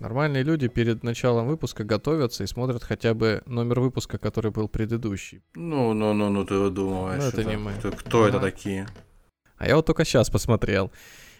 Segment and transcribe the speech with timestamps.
[0.00, 5.42] Нормальные люди перед началом выпуска готовятся и смотрят хотя бы номер выпуска, который был предыдущий.
[5.54, 7.22] Ну, ну, ну, ну, ты выдумываешь.
[7.22, 7.72] Ну, это не мы.
[7.78, 8.46] Кто, кто это Ага.
[8.50, 8.86] такие?
[9.56, 10.90] А я вот только сейчас посмотрел.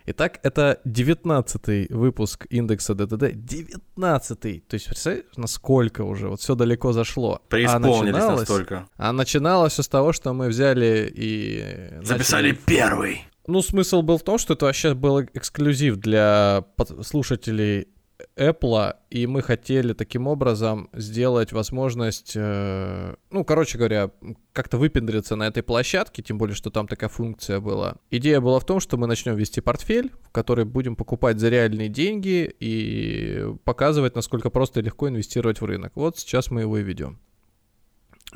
[0.06, 3.32] Итак, это 19 выпуск индекса ДДД.
[3.34, 7.41] 19 То есть, представляешь, насколько уже вот все далеко зашло.
[7.48, 8.88] Преисполнились а настолько.
[8.96, 12.00] а начиналось все с того, что мы взяли и...
[12.02, 13.24] Записали начали- первый.
[13.46, 16.64] Ну, смысл был в том, что это вообще был эксклюзив для
[17.02, 17.88] слушателей
[18.36, 24.11] Apple, и мы хотели таким образом сделать возможность, э, ну, короче говоря,
[24.52, 27.97] как-то выпендриться на этой площадке, тем более, что там такая функция была.
[28.11, 31.88] Идея была в том, что мы начнем вести портфель, в который будем покупать за реальные
[31.88, 35.92] деньги и показывать, насколько просто и легко инвестировать в рынок.
[35.97, 37.19] Вот сейчас мы его и ведем.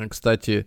[0.09, 0.67] Кстати,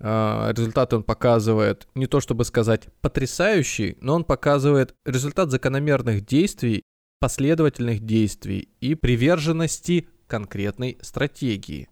[0.00, 6.82] а, результат он показывает не то чтобы сказать потрясающий, но он показывает результат закономерных действий,
[7.22, 11.88] последовательных действий и приверженности конкретной стратегии.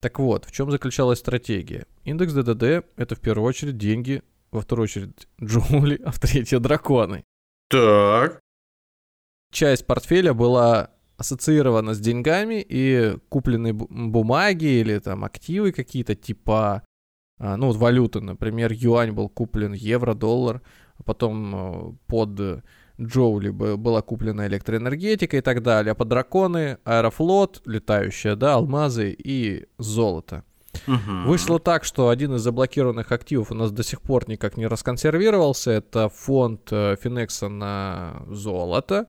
[0.00, 1.84] Так вот, в чем заключалась стратегия?
[2.04, 7.24] Индекс ДДД— это в первую очередь деньги, во вторую очередь джунгли, а в третью драконы.
[7.68, 8.38] Так.
[9.50, 16.84] часть портфеля была ассоциирована с деньгами и купленные бу- бумаги или там активы какие-то типа,
[17.40, 20.62] а, ну вот валюты, например, юань был куплен, евро, доллар,
[20.98, 22.62] а потом э, под
[23.00, 29.14] Джоули бы- была куплена электроэнергетика и так далее, а под драконы аэрофлот, летающая, да, алмазы
[29.18, 30.44] и золото.
[30.86, 31.26] Мгм.
[31.26, 35.70] Вышло так, что один из заблокированных активов у нас до сих пор никак не расконсервировался.
[35.72, 39.06] Это фонд э, Финекса на золото.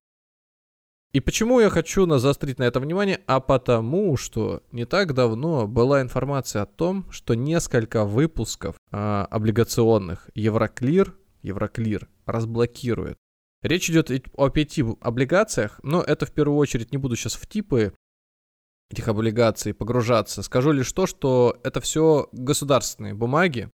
[1.13, 3.21] И почему я хочу на- заострить на это внимание?
[3.27, 10.29] А потому что не так давно была информация о том, что несколько выпусков а, облигационных
[10.35, 13.17] Евроклир, Евроклир разблокирует.
[13.63, 17.93] Речь идет о пяти облигациях, но это в первую очередь не буду сейчас в типы
[18.91, 20.43] этих облигаций погружаться.
[20.43, 23.69] Скажу лишь то, что это все государственные бумаги,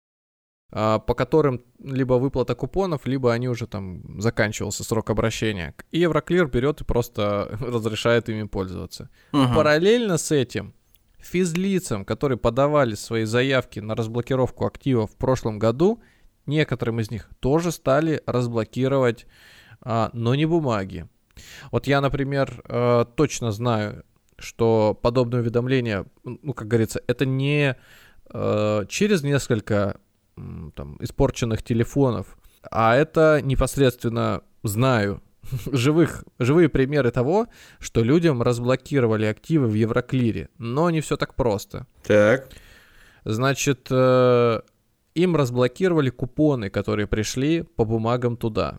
[0.70, 5.74] а, по которым либо выплата купонов, либо они уже там заканчивался срок обращения.
[5.90, 9.08] И Евроклир берет и просто разрешает ими пользоваться.
[9.32, 9.54] Мгм.
[9.54, 10.74] Параллельно с этим
[11.18, 16.02] физлицам, которые подавали свои заявки на разблокировку активов в прошлом году,
[16.46, 19.26] некоторым из них тоже стали разблокировать,
[19.84, 21.06] но не бумаги.
[21.70, 24.04] Вот я, например, э, точно знаю,
[24.38, 27.76] что подобное уведомление, ну, как говорится, это не
[28.32, 30.00] э, через несколько
[30.74, 32.38] там, испорченных телефонов,
[32.70, 35.22] а это непосредственно знаю
[35.72, 37.48] живых, живые примеры того,
[37.80, 41.86] что людям разблокировали активы в Евроклире, но не все так просто.
[42.04, 42.48] Так.
[43.24, 44.60] Значит, э,
[45.14, 48.78] им разблокировали купоны, которые пришли по бумагам туда.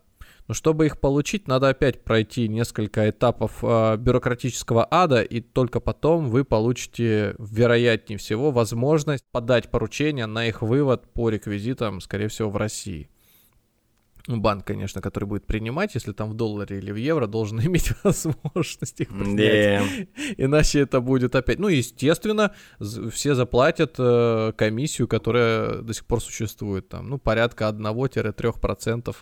[0.49, 6.27] Но чтобы их получить, надо опять пройти несколько этапов э, бюрократического ада, и только потом
[6.27, 12.57] вы получите, вероятнее всего, возможность подать поручение на их вывод по реквизитам, скорее всего, в
[12.57, 13.11] России.
[14.29, 17.93] Ну, Банк, конечно, который будет принимать, если там в долларе или в евро, должен иметь
[18.03, 20.07] возможность их принять.
[20.15, 20.23] Да.
[20.37, 21.57] Иначе это будет опять.
[21.57, 22.53] Ну, естественно,
[23.11, 26.87] все заплатят э, комиссию, которая до сих пор существует.
[26.89, 29.15] Там, ну, порядка 1-3%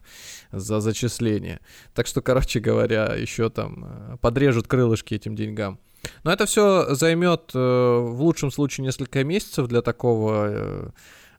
[0.51, 1.61] за зачисление.
[1.93, 5.79] Так что, короче говоря, еще там э, подрежут крылышки этим деньгам.
[6.23, 10.89] Но это все займет э, в лучшем случае несколько месяцев для такого, ак- э,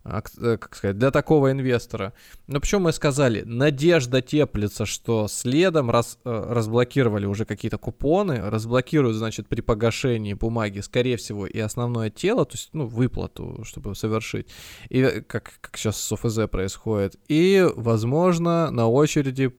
[0.09, 2.13] как сказать, для такого инвестора.
[2.47, 9.17] Но почему мы сказали, надежда теплится, что следом раз, э, разблокировали уже какие-то купоны, разблокируют,
[9.17, 14.49] значит, при погашении бумаги, скорее всего, и основное тело, то есть, ну, выплату, чтобы совершить,
[14.89, 19.53] и э, как, как сейчас с ОФЗ происходит, и, возможно, на очереди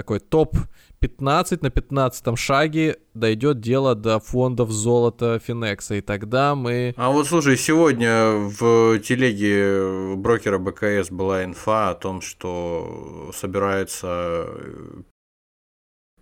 [0.00, 0.56] такой топ
[1.00, 6.94] 15 на 15 шаге дойдет дело до фондов золота Финекса, и тогда мы...
[6.96, 14.48] А вот слушай, сегодня в телеге брокера БКС была инфа о том, что собирается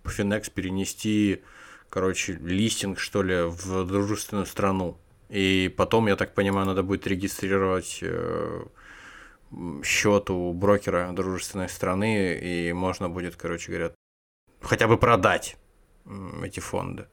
[0.05, 1.41] Финекс перенести,
[1.89, 4.97] короче, листинг, что ли, в дружественную страну.
[5.29, 8.63] И потом, я так понимаю, надо будет регистрировать э,
[9.83, 13.91] счет у брокера дружественной страны, и можно будет, короче говоря,
[14.61, 15.57] хотя бы продать
[16.43, 17.07] эти фонды.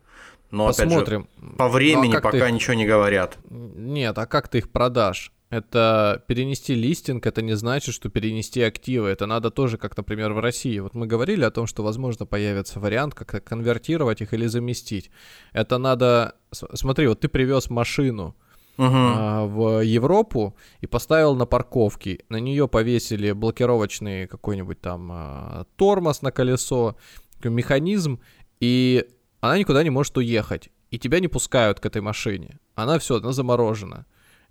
[0.51, 1.23] Но Посмотрим.
[1.29, 3.39] опять же, по времени Ну, а пока их- ничего не говорят.
[3.51, 5.33] Нет, а как ты их продашь?
[5.49, 9.09] Это перенести листинг, это не значит, что перенести активы.
[9.09, 10.79] Это надо тоже, как, например, в России.
[10.81, 15.11] Вот мы говорили о том, что, возможно, появится вариант, как конвертировать их или заместить.
[15.53, 16.35] Это надо...
[16.53, 18.35] Смотри, вот ты привез машину
[18.79, 22.21] А, в Европу и поставил на парковке.
[22.29, 26.97] На нее повесили блокировочный какой-нибудь там а, тормоз на колесо,
[27.43, 28.21] механизм,
[28.61, 29.07] и
[29.41, 30.71] она никуда не может уехать.
[30.91, 32.59] И тебя не пускают к этой машине.
[32.75, 34.07] Она все, она заморожена.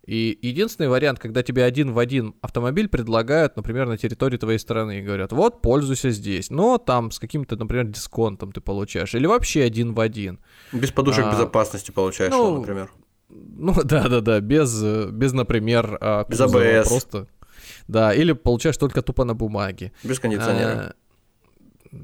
[0.05, 4.99] И единственный вариант, когда тебе один в один автомобиль предлагают, например, на территории твоей страны
[4.99, 9.63] и говорят, вот, пользуйся здесь, но там с каким-то, например, дисконтом ты получаешь, или вообще
[9.63, 10.39] один в один.
[10.71, 12.91] Без подушек А, безопасности получаешь, ну, например.
[13.29, 14.81] Ну да, да, да, без,
[15.11, 16.87] без, например, а, Без кузова, ABS.
[16.87, 17.27] Просто.
[17.87, 19.91] Да, или получаешь только тупо на бумаге.
[20.03, 20.95] Без кондиционера.
[21.91, 21.97] А,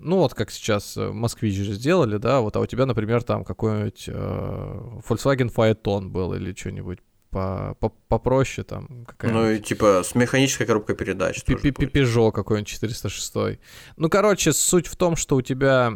[0.00, 3.44] Ну вот как сейчас э, москвич же сделали, да, вот, а у тебя, например, там
[3.44, 6.98] какой-нибудь э, Volkswagen Phaeton был или что-нибудь
[7.30, 11.42] по, по- попроще там ну и типа с механической коробкой передач.
[11.44, 13.58] Peugeot какой-нибудь 406.
[13.96, 15.94] Ну, короче, суть в том, что у тебя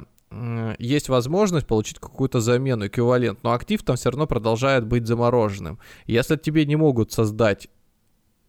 [0.78, 5.78] есть возможность получить какую-то замену, эквивалент, но актив там все равно продолжает быть замороженным.
[6.06, 7.68] Если тебе не могут создать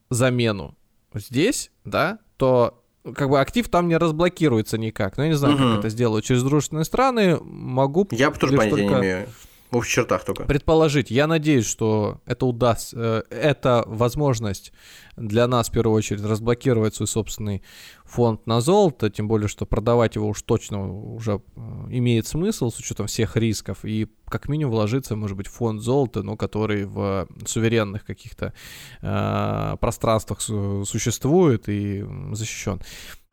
[0.10, 0.76] замену
[1.14, 2.84] здесь, да, то
[3.16, 5.18] как бы актив там не разблокируется никак.
[5.18, 5.70] Ну, я не знаю, Мгм.
[5.72, 7.38] как это сделают через дружественные страны.
[7.42, 9.30] Могу Я тоже понятия не только имею.
[9.72, 10.46] В общих чертах только.
[10.46, 11.12] предположить.
[11.12, 14.74] Я надеюсь, что это удастся, э, это возможность
[15.16, 17.62] для нас в первую очередь разблокировать свой собственный
[18.04, 22.80] фонд на золото, тем более, что продавать его уж точно уже э, имеет смысл с
[22.80, 27.28] учетом всех рисков, и как минимум вложиться, может быть, в фонд золота, но который в
[27.46, 28.54] суверенных каких-то
[29.02, 32.82] э, пространствах су- существует и защищен.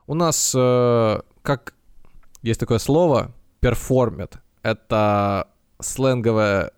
[0.07, 1.75] У нас, э, как
[2.43, 4.39] есть такое слово, перформят.
[4.63, 5.49] Это
[5.81, 6.71] сленговое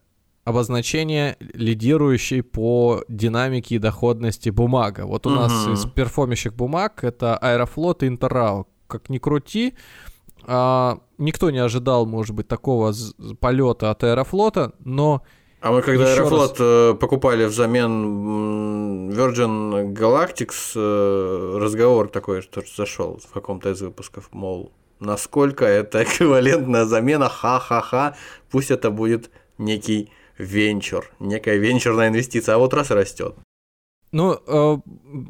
[0.44, 5.04] обозначение, лидирующей по динамике и доходности бумага.
[5.06, 5.74] Вот у нас Мгм.
[5.74, 8.66] из перформящих бумаг это Аэрофлот и Интеррау.
[8.86, 9.74] Как ни крути,
[10.46, 12.94] а, никто не ожидал, может быть, такого
[13.40, 15.22] полета от Аэрофлота, но
[15.60, 23.32] А мы когда Аэрофлот э, покупали взамен Virgin Galactics, э, разговор такой что зашел в
[23.32, 28.16] каком-то из выпусков, мол, насколько это эквивалентная замена, ха-ха-ха,
[28.50, 33.34] пусть это будет некий венчур, некая венчурная инвестиция, а вот раз растет.
[34.10, 34.78] Ну, э,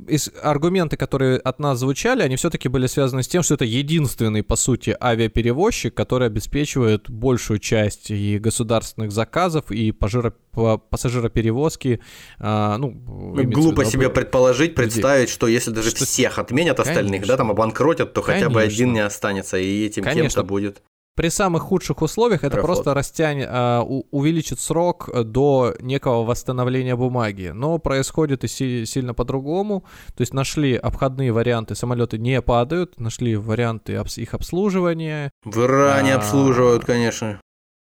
[0.08, 4.42] из- аргументы, которые от нас звучали, они все-таки были связаны с тем, что это единственный,
[4.44, 12.00] по сути, авиаперевозчик, который обеспечивает большую часть и государственных заказов, и пожиро- по- пассажироперевозки.
[12.38, 17.12] а, ну, в Глупо виду, себе предположить, представить, что если даже Что- всех отменят остальных,
[17.22, 17.26] Конечно.
[17.34, 18.74] да, там обанкротят, то хотя бы Конечно.
[18.74, 20.22] один не останется, и этим Конечно.
[20.22, 20.82] кем-то будет.
[21.18, 22.76] При самых худших условиях это Аэрофлот.
[22.76, 27.50] просто растянет, а, у- увеличит срок э, до некого восстановления бумаги.
[27.52, 29.84] Но происходит и си- сильно по-другому.
[30.16, 36.18] То есть нашли обходные варианты, самолеты не падают, нашли варианты их обслуживания, В Иране А.
[36.18, 37.40] обслуживают, конечно.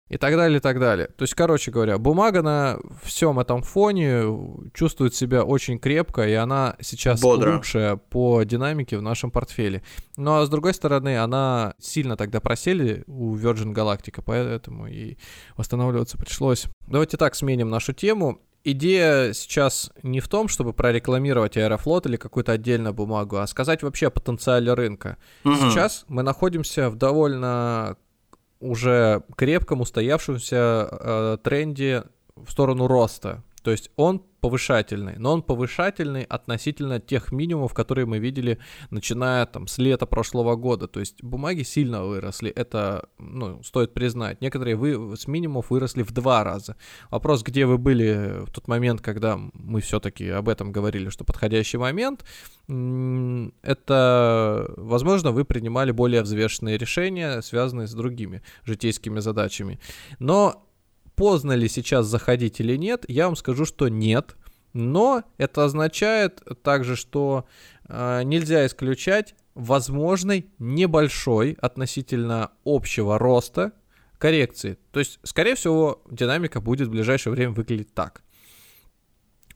[0.09, 1.07] И так далее, и так далее.
[1.15, 4.23] То есть, короче говоря, бумага на всем этом фоне
[4.73, 7.55] чувствует себя очень крепко, и она сейчас Бодро.
[7.55, 9.83] лучшая по динамике в нашем портфеле.
[10.17, 15.17] Ну а с другой стороны, она сильно тогда просели у Virgin Galactica, поэтому и
[15.55, 16.65] восстанавливаться пришлось.
[16.87, 18.41] Давайте так сменим нашу тему.
[18.63, 24.07] Идея сейчас не в том, чтобы прорекламировать Аэрофлот или какую-то отдельную бумагу, а сказать вообще
[24.07, 25.17] о потенциале рынка.
[25.45, 25.55] Мгм.
[25.55, 27.95] Сейчас мы находимся в довольно
[28.59, 32.03] уже крепком устоявшемся э, тренде
[32.35, 33.43] в сторону роста.
[33.61, 38.57] То есть он повышательный, но он повышательный относительно тех минимумов, которые мы видели,
[38.89, 40.87] начиная там с лета прошлого года.
[40.87, 44.41] То есть бумаги сильно выросли, это ну, стоит признать.
[44.41, 46.77] Некоторые вы, с минимумов выросли в два раза.
[47.11, 51.77] Вопрос, где вы были в тот момент, когда мы все-таки об этом говорили, что подходящий
[51.77, 52.23] момент,
[53.63, 59.79] это, возможно, вы принимали более взвешенные решения, связанные с другими житейскими задачами.
[60.19, 60.68] Но
[61.19, 64.35] поздно ли сейчас заходить или нет, я вам скажу, что нет.
[64.73, 67.45] Но это означает также, что
[67.87, 73.73] э, нельзя исключать возможной небольшой относительно общего роста
[74.17, 74.77] коррекции.
[74.91, 78.21] То есть, скорее всего, динамика будет в ближайшее время выглядеть так.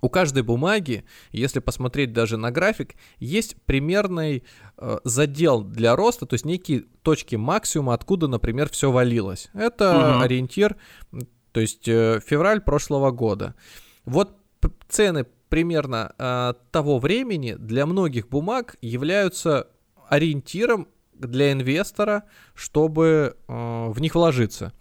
[0.01, 4.43] У каждой бумаги, если посмотреть даже на график, есть примерный
[4.77, 9.49] э, задел для роста, то есть некие точки максимума, откуда, например, все валилось.
[9.53, 10.21] Это Мгм.
[10.21, 10.75] ориентир,
[11.53, 13.55] то есть э, февраль прошлого года.
[14.05, 14.37] Вот
[14.89, 19.67] цены примерно э, того времени для многих бумаг являются
[20.09, 22.23] ориентиром для инвестора,
[22.55, 24.73] чтобы э, в них вложиться.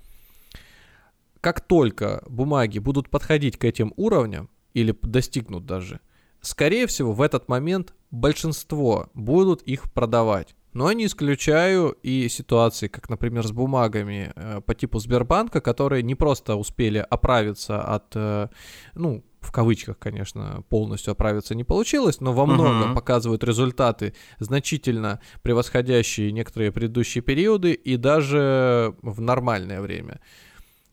[1.41, 6.01] как только бумаги будут подходить к этим уровням, или достигнут даже,
[6.41, 10.55] скорее всего, в этот момент большинство будут их продавать.
[10.73, 16.15] Но не исключаю и ситуации, как, например, с бумагами э, по типу Сбербанка, которые не
[16.15, 18.49] просто успели оправиться от, э,
[18.95, 22.95] ну, в кавычках, конечно, полностью оправиться не получилось, но во многом uh-huh.
[22.95, 30.21] показывают результаты, значительно превосходящие некоторые предыдущие периоды и даже в нормальное время.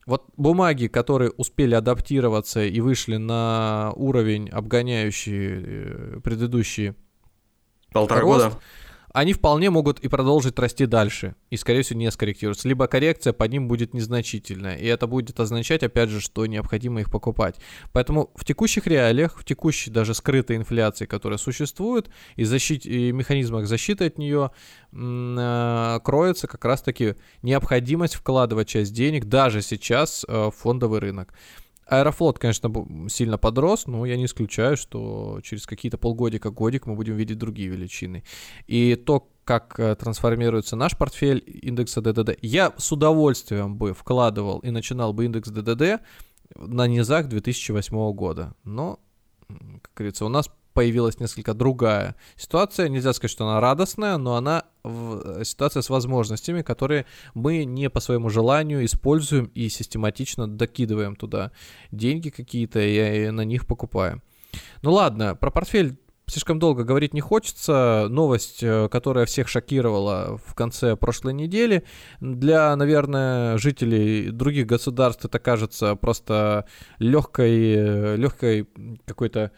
[0.06, 6.96] Вот бумаги, которые успели адаптироваться и вышли на уровень, обгоняющий э, предыдущий
[7.94, 8.60] Полтора рост, года
[9.20, 12.70] они вполне могут и продолжить расти дальше, и, скорее всего, не скорректируются.
[12.70, 17.12] Либо коррекция по ним будет незначительная, и это будет означать, опять же, что необходимо их
[17.12, 17.56] покупать.
[17.92, 22.86] Поэтому в текущих реалиях, в текущей даже скрытой инфляции, которая существует, и, защит...
[22.86, 24.52] и механизмах защиты от нее
[24.94, 31.34] э, кроется как раз-таки необходимость вкладывать часть денег даже сейчас э, в фондовый рынок.
[31.90, 32.72] Аэрофлот, конечно,
[33.10, 37.70] сильно подрос, но я не исключаю, что через какие-то полгодика, годик мы будем видеть другие
[37.70, 38.24] величины.
[38.68, 44.70] И то, как э, трансформируется наш портфель индекса ДДД, я с удовольствием бы вкладывал и
[44.70, 46.02] начинал бы индекс ДДД
[46.56, 48.54] на низах 2008 года.
[48.64, 49.00] Но,
[49.82, 52.88] как говорится, у нас появилась несколько другая ситуация.
[52.88, 57.90] Нельзя сказать, что она радостная, но она в, э, ситуация с возможностями, которые мы не
[57.90, 61.52] по своему желанию используем и систематично докидываем туда
[61.92, 64.24] деньги какие-то и, и на них покупаем.
[64.82, 68.08] Ну ладно, про портфель слишком долго говорить не хочется.
[68.10, 71.84] Новость, э, которая всех шокировала в конце прошлой недели,
[72.22, 76.66] для, наверное, жителей других государств это кажется просто
[77.00, 78.70] легкой, э, легкой
[79.04, 79.52] какой-то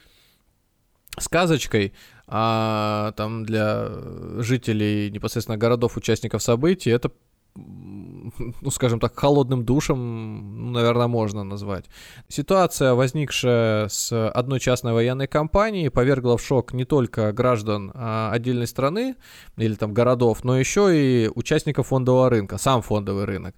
[1.20, 1.94] сказочкой,
[2.28, 3.90] а там для
[4.38, 7.12] жителей непосредственно городов, участников событий, это
[7.56, 11.86] ну, скажем так, холодным душем, ну, наверное, можно назвать.
[12.30, 18.68] Ситуация, возникшая с одной частной военной компанией, повергла в шок не только граждан а, отдельной
[18.68, 19.16] страны
[19.58, 23.56] или там городов, но еще и участников фондового рынка, сам фондовый рынок.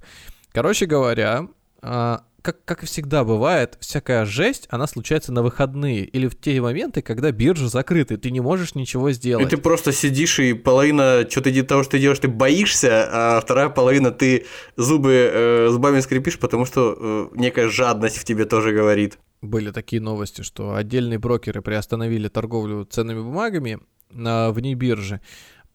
[0.51, 1.47] Короче говоря,
[1.81, 6.61] а, как, как и всегда бывает, всякая жесть, она случается на выходные или в те
[6.61, 9.47] моменты, когда биржа закрыта, ты не можешь ничего сделать.
[9.47, 13.41] И ты просто сидишь, и половина, что ты того, что ты делаешь, ты боишься, а
[13.41, 14.45] вторая половина ты
[14.75, 16.97] зубы э, зубами скрипишь, потому что
[17.33, 19.17] э, некая жадность в тебе тоже говорит.
[19.41, 23.79] Были такие новости, что отдельные брокеры приостановили торговлю ценными бумагами
[24.11, 25.21] на вне биржи.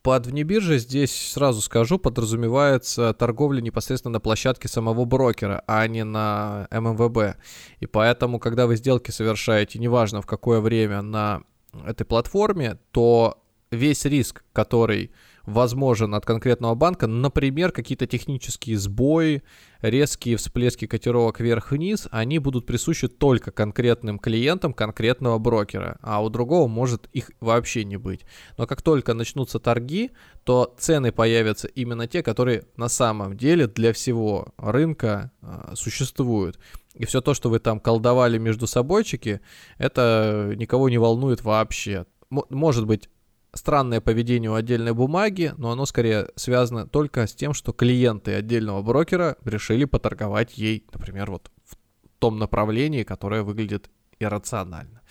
[0.01, 6.67] Под внебиржей здесь, сразу скажу, подразумевается торговля непосредственно на площадке самого брокера, а не на
[6.71, 7.37] ММВБ.
[7.81, 11.43] И поэтому, когда вы сделки совершаете, неважно в какое время на
[11.85, 15.11] этой платформе, то весь риск, который
[15.49, 19.43] возможен от конкретного банка, например, какие-то технические сбои,
[19.81, 26.67] резкие всплески котировок вверх-вниз, они будут присущи только конкретным клиентам конкретного брокера, а у другого
[26.67, 28.21] может их вообще не быть.
[28.57, 30.11] Но как только начнутся торги,
[30.43, 36.59] то цены появятся именно те, которые на самом деле для всего рынка э, существуют.
[36.93, 39.41] И все то, что вы там колдовали между собойчики,
[39.77, 42.05] это никого не волнует вообще.
[42.31, 43.09] М- может быть,
[43.53, 48.81] странное поведение у отдельной бумаги, но оно скорее связано только с тем, что клиенты отдельного
[48.81, 51.75] брокера решили поторговать ей, например, вот в
[52.19, 53.89] том направлении, которое выглядит
[54.19, 55.01] иррационально.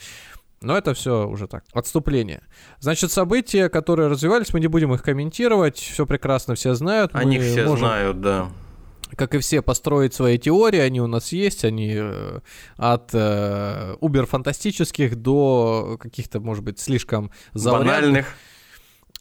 [0.61, 2.43] Но это все уже так, отступление.
[2.81, 7.13] Значит, события, которые развивались, мы не будем их комментировать, все прекрасно все знают.
[7.15, 7.87] О них все можем...
[7.87, 8.51] знают, да
[9.17, 12.41] как и все, построить свои теории, они у нас есть, они э,
[12.77, 17.87] от э, убер-фантастических до каких-то, может быть, слишком заурядных.
[17.87, 18.27] Банальных.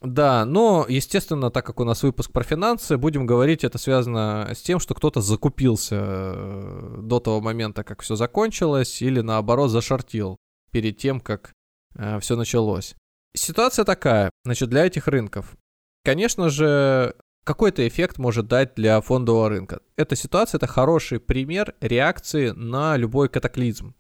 [0.02, 4.62] Да, но, естественно, так как у нас выпуск про финансы, будем говорить, это связано с
[4.62, 10.38] тем, что кто-то закупился э, до того момента, как все закончилось, или наоборот зашортил
[10.72, 11.52] перед тем, как
[11.96, 12.96] э, все началось.
[13.36, 15.56] Ситуация такая, значит, для этих рынков.
[16.04, 17.16] Конечно же,
[17.48, 19.80] какой-то эффект может дать для фондового рынка.
[19.96, 23.96] Эта ситуация это хороший пример реакции на любой катаклизм.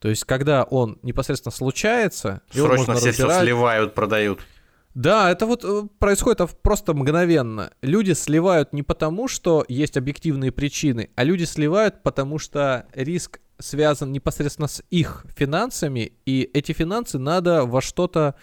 [0.00, 3.14] То есть, когда он непосредственно случается, срочно все разбирать...
[3.14, 4.40] все сливают, продают.
[4.94, 7.70] Да, это вот э, происходит просто мгновенно.
[7.82, 14.12] Люди сливают не потому, что есть объективные причины, а люди сливают, потому что риск связан
[14.12, 18.34] непосредственно с их финансами, и эти финансы надо во что-то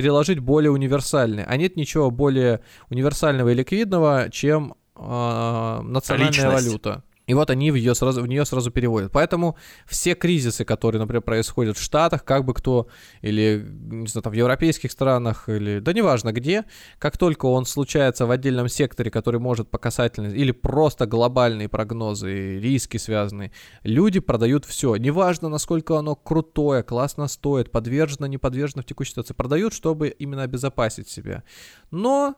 [0.00, 1.44] переложить более универсальные.
[1.44, 6.66] А нет ничего более универсального и ликвидного, чем э, национальная Личность.
[6.66, 7.04] валюта.
[7.30, 9.12] И вот они в, ее сразу, в нее сразу переводят.
[9.12, 9.56] Поэтому
[9.86, 12.88] все кризисы, которые, например, происходят в Штатах, как бы кто,
[13.22, 16.64] или, не знаю, там, в европейских странах, или, да неважно где,
[16.98, 22.58] как только он случается в отдельном секторе, который может по касательной, или просто глобальные прогнозы,
[22.58, 23.52] риски связанные,
[23.84, 24.96] люди продают все.
[24.96, 29.34] Неважно, насколько оно крутое, классно стоит, подвержено, не подвержено в текущей ситуации.
[29.34, 31.44] Продают, чтобы именно обезопасить себя.
[31.92, 32.34] Но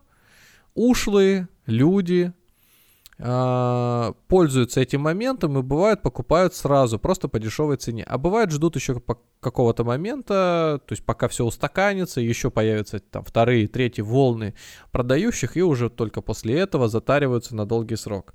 [0.74, 2.34] ушлые люди,
[3.24, 8.02] а, пользуются этим моментом и бывают покупают сразу, просто по дешевой цене.
[8.02, 9.00] А бывает ждут еще
[9.38, 14.54] какого-то момента, то есть пока все устаканится, еще появятся там вторые, третьи волны
[14.90, 18.34] продающих, и уже только после этого затариваются на долгий срок.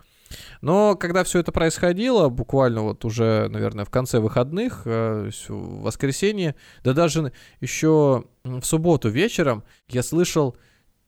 [0.61, 6.55] Но когда все это происходило, буквально вот уже, наверное, в конце выходных, э, в воскресенье,
[6.85, 10.55] да даже еще в субботу вечером я слышал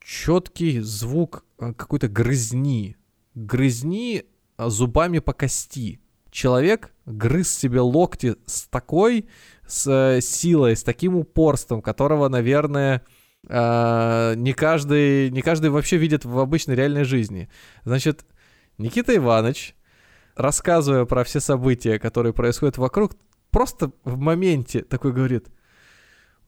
[0.01, 2.98] четкий звук э, какой-то грызни
[3.46, 4.25] грызни
[4.58, 6.00] а, зубами по кости.
[6.31, 9.27] Человек грыз себе локти с такой
[9.65, 13.03] с, э, силой, с таким упорством, которого, наверное,
[13.48, 17.50] э, не, каждый, не каждый вообще видит в обычной реальной жизни.
[17.84, 18.25] Значит,
[18.77, 19.75] Никита Иванович,
[20.36, 23.15] рассказывая про все события, которые происходят вокруг,
[23.50, 25.48] просто в моменте такой говорит,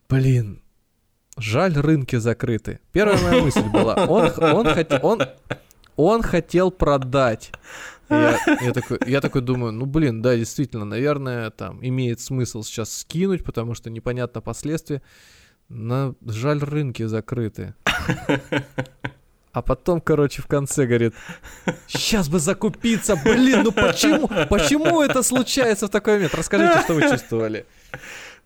[0.10, 0.62] блин,
[1.38, 2.80] жаль, рынки закрыты.
[2.92, 5.00] Первая моя мысль была, он, он, хот...
[5.02, 5.22] он,
[6.06, 7.52] он хотел продать.
[8.10, 12.94] Я, я, такой, я такой думаю, ну блин, да, действительно, наверное, там имеет смысл сейчас
[12.94, 15.02] скинуть, потому что непонятно последствия.
[15.70, 17.74] Но жаль, рынки закрыты.
[19.54, 21.14] А потом, короче, в конце говорит,
[21.86, 26.34] сейчас бы закупиться, блин, ну почему, почему это случается в такой момент?
[26.36, 27.66] Расскажите, что вы чувствовали.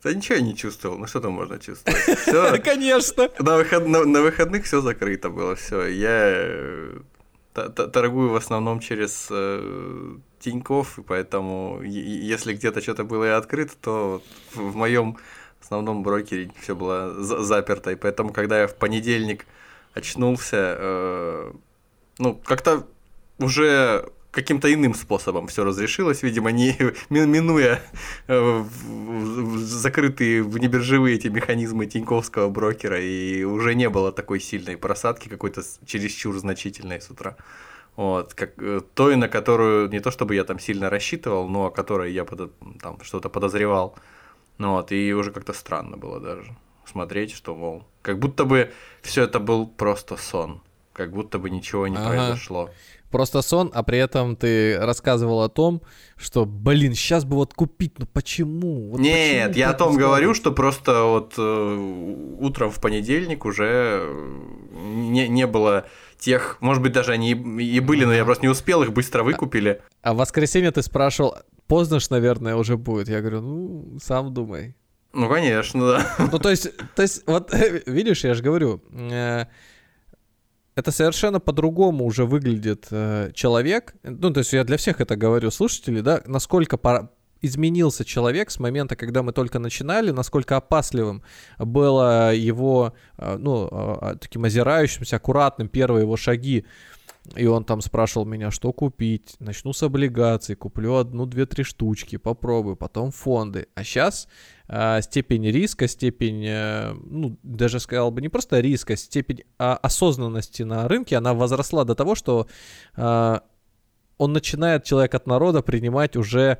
[0.03, 2.00] Да ничего я не чувствовал, ну что там можно чувствовать?
[2.19, 3.29] Все, Конечно.
[3.39, 5.85] На, выход, на, на выходных все закрыто было, все.
[5.85, 6.91] Я
[7.55, 14.21] торгую в основном через э, Тиньков, и поэтому если где-то что-то было и открыто, то
[14.53, 15.17] в моем
[15.65, 17.91] основном брокере все было заперто.
[17.91, 19.45] И поэтому, когда я в понедельник
[19.93, 21.51] очнулся, э,
[22.19, 22.85] ну, как-то
[23.39, 26.75] уже каким-то иным способом все разрешилось, видимо, не
[27.10, 27.82] минуя
[28.27, 28.63] э,
[29.56, 36.38] закрытые внебиржевые эти механизмы Тиньковского брокера, и уже не было такой сильной просадки какой-то чересчур
[36.38, 37.38] значительной с утра.
[37.96, 41.72] Вот, как э, той, на которую не то чтобы я там сильно рассчитывал, но о
[41.72, 43.96] которой я под, там что-то подозревал.
[44.57, 46.53] Ну вот, и уже как-то странно было даже
[46.86, 51.88] смотреть, что, мол, как будто бы все это был просто сон, как будто бы ничего
[51.88, 52.09] не ага.
[52.09, 52.70] произошло
[53.16, 55.82] просто сон, а при этом ты рассказывал о том,
[56.18, 58.90] что, блин, сейчас бы вот купить, ну почему?
[58.90, 64.01] Вот Нет, почему я о том говорю, что просто вот э, утром в понедельник уже
[64.01, 64.34] э,
[64.74, 65.86] не, не было
[66.20, 69.82] тех, может быть, даже они и были, но я просто не успел, их быстро выкупили.
[70.01, 73.08] А, а в воскресенье ты спрашивал, поздно ж, наверное, уже будет.
[73.08, 74.75] Я говорю, ну, сам думай.
[75.14, 76.16] Ну, конечно, да.
[76.34, 77.54] Ну, то есть, то есть вот,
[77.86, 79.46] видишь, я же говорю, э,
[80.75, 83.96] это совершенно по-другому уже выглядит э, человек.
[84.03, 87.09] Ну, то есть я для всех это говорю, слушатели, да, насколько пора
[87.42, 91.24] изменился человек с момента, когда мы только начинали, насколько опасливым
[91.57, 96.66] было его, э, ну, э, таким озирающимся, аккуратным первые его шаги
[97.35, 99.35] и он там спрашивал меня, что купить.
[99.40, 103.68] Начну с облигаций, куплю одну, две, три штучки, попробую, потом фонды.
[103.74, 104.27] А сейчас
[104.68, 110.64] э, степень риска, степень, э, ну, даже сказал бы не просто риска, степень э, осознанности
[110.64, 112.48] на рынке, она возросла до того, что
[112.96, 113.40] э,
[114.18, 116.59] он начинает, человек от народа, принимать уже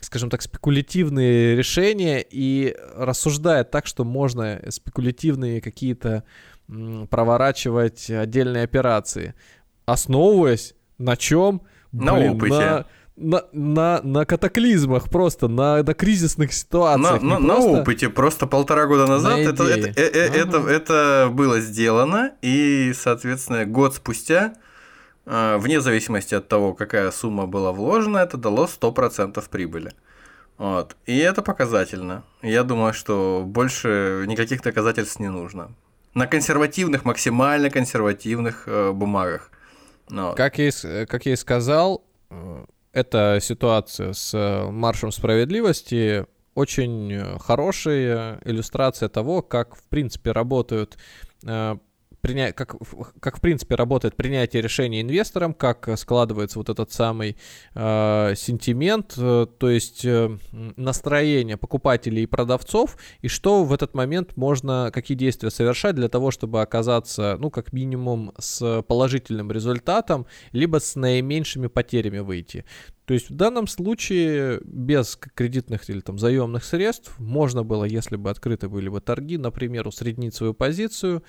[0.00, 6.24] скажем так, спекулятивные решения и рассуждает так, что можно спекулятивные какие-то
[7.10, 9.34] проворачивать отдельные операции
[9.86, 11.62] основываясь на чем?
[11.92, 12.54] На Блин, опыте.
[12.54, 12.84] На,
[13.16, 17.22] на, на, на катаклизмах просто, на, на кризисных ситуациях.
[17.22, 17.72] На, на, просто...
[17.72, 20.38] на опыте, просто полтора года назад это, это, это, э, ага.
[20.38, 24.54] это, это было сделано, и, соответственно, год спустя,
[25.24, 29.92] э, вне зависимости от того, какая сумма была вложена, это дало 100% прибыли.
[30.58, 30.96] Вот.
[31.06, 32.24] И это показательно.
[32.42, 35.70] Я думаю, что больше никаких доказательств не нужно.
[36.14, 39.50] На консервативных, максимально консервативных э, бумагах.
[40.08, 40.34] Но...
[40.34, 40.70] Как, я,
[41.06, 49.42] как я и сказал, э, эта ситуация с э, маршем справедливости очень хорошая иллюстрация того,
[49.42, 50.96] как в принципе работают
[52.26, 52.52] э, приня...
[52.52, 52.76] как,
[53.20, 57.36] как в принципе работает принятие решений инвестором, как складывается вот этот самый
[57.74, 64.36] э, сентимент, э, то есть э, настроение покупателей и продавцов, и что в этот момент
[64.36, 70.80] можно, какие действия совершать для того, чтобы оказаться, ну, как минимум, с положительным результатом, либо
[70.80, 72.64] с наименьшими потерями выйти.
[73.06, 78.30] То есть в данном случае без кредитных или там заемных средств можно было, если бы
[78.30, 81.22] открыты были бы торги, например, усреднить свою позицию,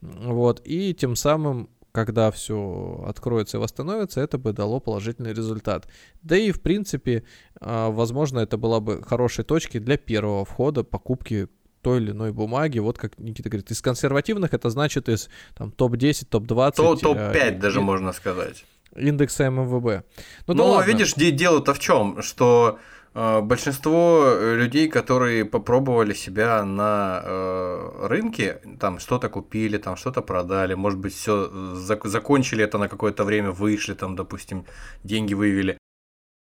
[0.00, 5.88] вот, и тем самым когда все откроется и восстановится, это бы дало положительный результат.
[6.22, 7.24] Да и, в принципе,
[7.60, 11.48] а, возможно, это была бы хорошей точкой для первого входа покупки
[11.82, 12.78] той или иной бумаги.
[12.78, 17.00] Вот как Никита говорит, из консервативных это значит из там, топ-10, топ-20.
[17.00, 18.64] топ-5 э, даже и, можно сказать.
[18.96, 20.04] Индекса МВБ.
[20.46, 22.78] Ну, да видишь, дело-то в чем, что
[23.14, 30.74] э, большинство людей, которые попробовали себя на э, рынке, там что-то купили, там что-то продали,
[30.74, 34.66] может быть, все зак- закончили это на какое-то время, вышли, там, допустим,
[35.04, 35.78] деньги вывели.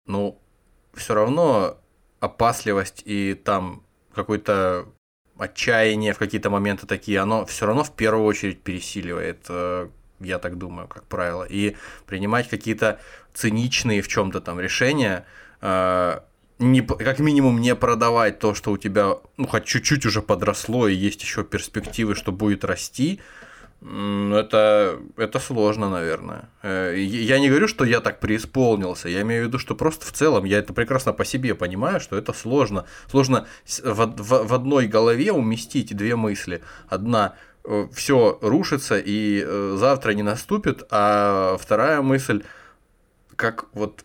[0.06, 0.38] Ну,
[0.94, 1.78] все равно
[2.20, 3.82] опасливость и там
[4.14, 4.86] какой-то
[5.38, 9.88] отчаяние в какие-то моменты такие, оно все равно в первую очередь пересиливает, э,
[10.20, 11.44] я так думаю, как правило.
[11.44, 11.76] И
[12.06, 13.00] принимать какие-то
[13.34, 15.24] циничные в чем-то там решения,
[15.60, 16.20] э,
[16.58, 20.94] не, как минимум не продавать то, что у тебя, ну, хоть чуть-чуть уже подросло и
[20.94, 23.20] есть еще перспективы, что будет расти,
[23.82, 26.48] это, это сложно, наверное.
[26.62, 29.08] Э, я не говорю, что я так преисполнился.
[29.08, 32.16] Я имею в виду, что просто в целом я это прекрасно по себе понимаю, что
[32.16, 32.86] это сложно.
[33.08, 36.62] Сложно в, в, в одной голове уместить две мысли.
[36.88, 37.34] Одна
[37.92, 42.44] все рушится и э, завтра не наступит, а вторая мысль,
[43.36, 44.04] как вот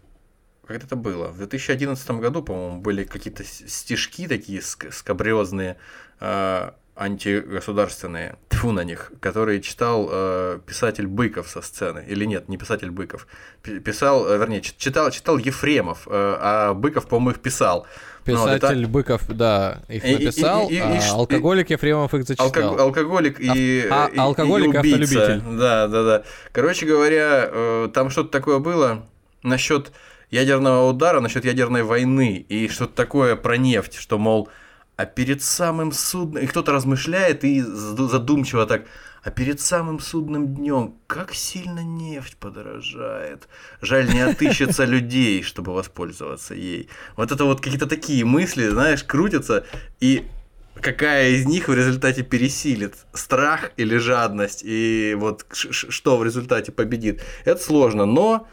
[0.67, 1.28] как это было?
[1.28, 5.78] В 2011 году, по-моему, были какие-то стишки такие скабрезные
[7.02, 12.04] антигосударственные, тьфу на них, которые читал э, писатель Быков со сцены.
[12.08, 13.28] Или нет, не писатель Быков.
[13.63, 17.88] Писал, э, вернее, читал, читал Ефремов, э, а Быков, по-моему, их писал.
[18.24, 18.88] Писатель это...
[18.88, 22.48] Быков, да, их написал, и, и, и, а и, алкоголик Ефремов их зачитал.
[22.48, 22.80] Алког...
[22.80, 25.42] Алкоголик и, а, и, алкоголик и автолюбитель.
[25.58, 26.24] Да, да, да.
[26.52, 29.06] Короче говоря, э, там что-то такое было
[29.42, 29.92] насчет
[30.30, 34.50] ядерного удара, насчет ядерной войны и что-то такое про нефть, что, мол,
[34.98, 36.44] а перед самым судным...
[36.44, 38.84] И кто-то размышляет и задумчиво так...
[39.24, 43.48] А перед самым судным днем как сильно нефть подорожает.
[43.80, 46.90] Жаль, не отыщется людей, чтобы воспользоваться ей.
[47.16, 49.66] Вот это вот какие-то такие мысли, знаешь, крутятся,
[50.00, 50.26] и
[50.82, 57.22] какая из них в результате пересилит страх или жадность, и вот что в результате победит.
[57.46, 58.48] Это сложно, но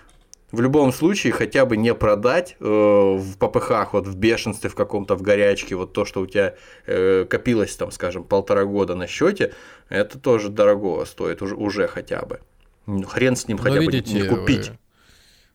[0.50, 5.14] в любом случае хотя бы не продать э, в попыхах, вот в бешенстве в каком-то,
[5.14, 6.54] в горячке, вот то, что у тебя
[6.86, 9.52] э, копилось там, скажем, полтора года на счете,
[9.88, 12.40] это тоже дорого стоит уже, уже хотя бы.
[12.86, 14.70] Ну, хрен с ним Но хотя видите, бы не купить.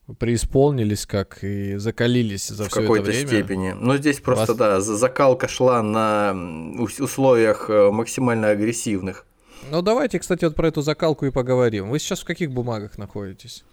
[0.05, 3.27] Вы преисполнились как и закалились за в все какой-то это время.
[3.27, 3.71] степени.
[3.71, 4.57] Но здесь просто, Вас...
[4.57, 6.35] да, закалка шла на
[6.77, 9.25] условиях э, максимально агрессивных.
[9.71, 11.89] Ну давайте, кстати, вот про эту закалку и поговорим.
[11.89, 13.63] Вы сейчас в каких бумагах находитесь?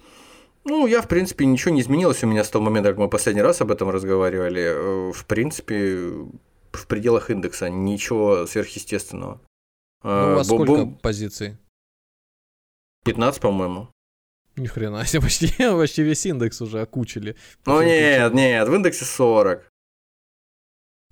[0.70, 3.42] Ну, я, в принципе, ничего не изменилось у меня с того момента, как мы последний
[3.42, 4.62] раз об этом разговаривали.
[4.62, 5.96] Э, в принципе,
[6.70, 9.40] в пределах индекса ничего сверхъестественного.
[10.04, 11.58] Ну, у вас Бо- сколько позиций?
[13.04, 13.88] 15, по-моему.
[14.54, 17.34] Ни хрена себе, почти, почти весь индекс уже окучили.
[17.66, 19.68] Ну нет, нет, в индексе 40.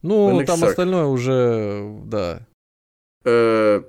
[0.03, 0.71] Ну, там 40.
[0.71, 2.47] остальное уже, да.
[3.25, 3.83] Э,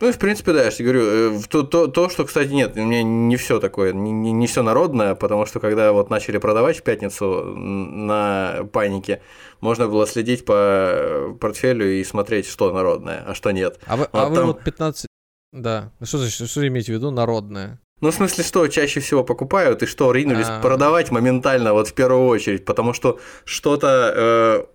[0.00, 2.80] ну, в принципе, да, я же говорю, э, то, то, то, что, кстати, нет, у
[2.80, 6.78] меня не все такое, не, не, не все народное, потому что когда вот начали продавать
[6.78, 9.22] в пятницу на панике,
[9.60, 13.80] можно было следить по портфелю и смотреть, что народное, а что нет.
[13.86, 15.08] А вы, вот а вы вот 15...
[15.52, 17.80] Да, что значит, что имеете в виду народное?
[18.00, 20.62] Ну, в смысле, что чаще всего покупают и что ринулись А-а-а.
[20.62, 24.12] продавать моментально, вот в первую очередь, потому что что-то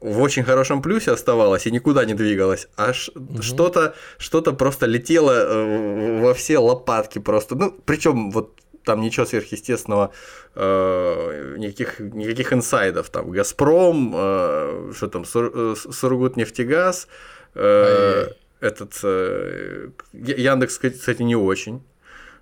[0.02, 3.42] э, в очень хорошем плюсе оставалось и никуда не двигалось, а угу.
[3.42, 7.56] что-то, что-то просто летело э, во все лопатки просто.
[7.56, 10.12] Ну, причем вот там ничего сверхъестественного,
[10.56, 13.10] э, никаких, никаких инсайдов.
[13.10, 17.08] Там Газпром, э, что там, Сур, э, Сургут нефтегаз,
[17.56, 18.28] э,
[18.60, 21.82] этот э, Яндекс, кстати, не очень.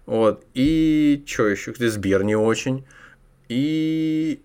[0.06, 0.46] Вот.
[0.54, 1.74] И что еще?
[1.78, 2.86] Сбер не очень.
[3.50, 4.42] И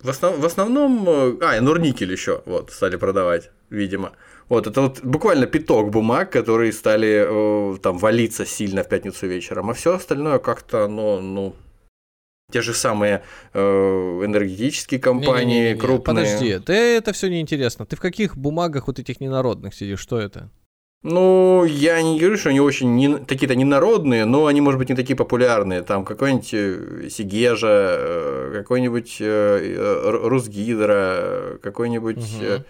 [0.00, 0.38] в, основ...
[0.38, 1.08] в основном...
[1.08, 4.12] Э, а, и Норникель еще вот, стали продавать, видимо.
[4.48, 9.70] Вот, это вот буквально пяток бумаг, которые стали э, там валиться сильно в пятницу вечером,
[9.70, 11.54] а все остальное как-то, ну, ну,
[12.50, 16.24] те же самые э, энергетические компании, не, не, не, не, крупные.
[16.24, 17.84] Подожди, ты это все неинтересно.
[17.84, 20.00] Ты в каких бумагах вот этих ненародных сидишь?
[20.00, 20.50] Что это?
[21.02, 24.96] Ну, я не говорю, что они очень не, такие-то ненародные, но они, может быть, не
[24.96, 25.82] такие популярные.
[25.82, 32.16] Там какой-нибудь э, Сигежа, э, какой-нибудь э, Русгидро, какой-нибудь...
[32.16, 32.64] Угу.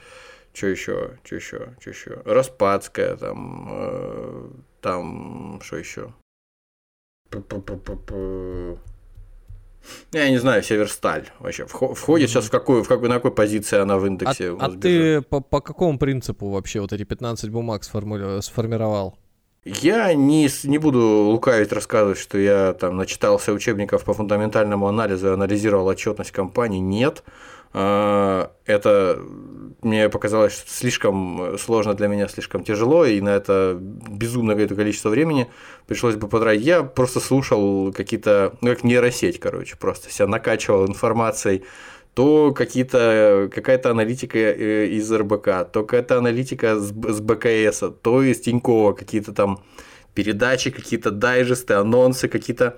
[0.53, 1.19] Что еще?
[1.25, 1.75] Что еще?
[1.81, 2.23] Что еще?
[2.25, 6.13] Распадская, там, там, что еще?
[10.13, 13.99] Я не знаю, Северсталь вообще входит сейчас в какую, в какую, на какой позиции она
[13.99, 14.53] в индексе.
[14.53, 18.41] А, а ты по, по какому принципу вообще вот эти 15 бумаг сформули...
[18.41, 19.19] сформировал?
[19.65, 25.33] Я не, не буду лукавить рассказывать, что я там начитался учебников по фундаментальному анализу и
[25.33, 26.79] анализировал отчетность компании.
[26.79, 27.23] Нет.
[27.73, 29.21] А, это
[29.83, 35.49] мне показалось слишком сложно для меня, слишком тяжело, и на это безумно какое-то количество времени.
[35.87, 36.65] Пришлось бы потратить.
[36.65, 41.65] Я просто слушал какие-то, ну, как нейросеть, короче, просто себя накачивал информацией.
[42.15, 48.41] То какие-то, какая-то аналитика э, из РБК, то какая-то аналитика с, с БКС, то из
[48.41, 49.63] Тинькова, какие-то там
[50.15, 52.77] передачи, какие-то дайджесты, анонсы, какие-то...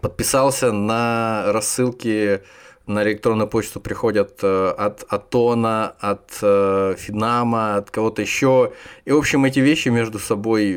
[0.00, 2.40] Подписался на рассылки
[2.86, 8.72] на электронную почту приходят э, от Атона, от э, Финама, от кого-то еще.
[9.04, 10.72] И, в общем, эти вещи между собой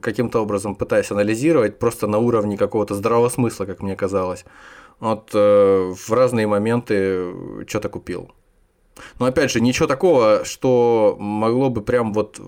[0.00, 4.44] каким-то образом пытаясь анализировать, просто на уровне какого-то здравого смысла, как мне казалось
[5.02, 7.34] вот э, в разные моменты
[7.66, 8.30] что-то купил.
[9.18, 12.40] Но опять же, ничего такого, что могло бы прям вот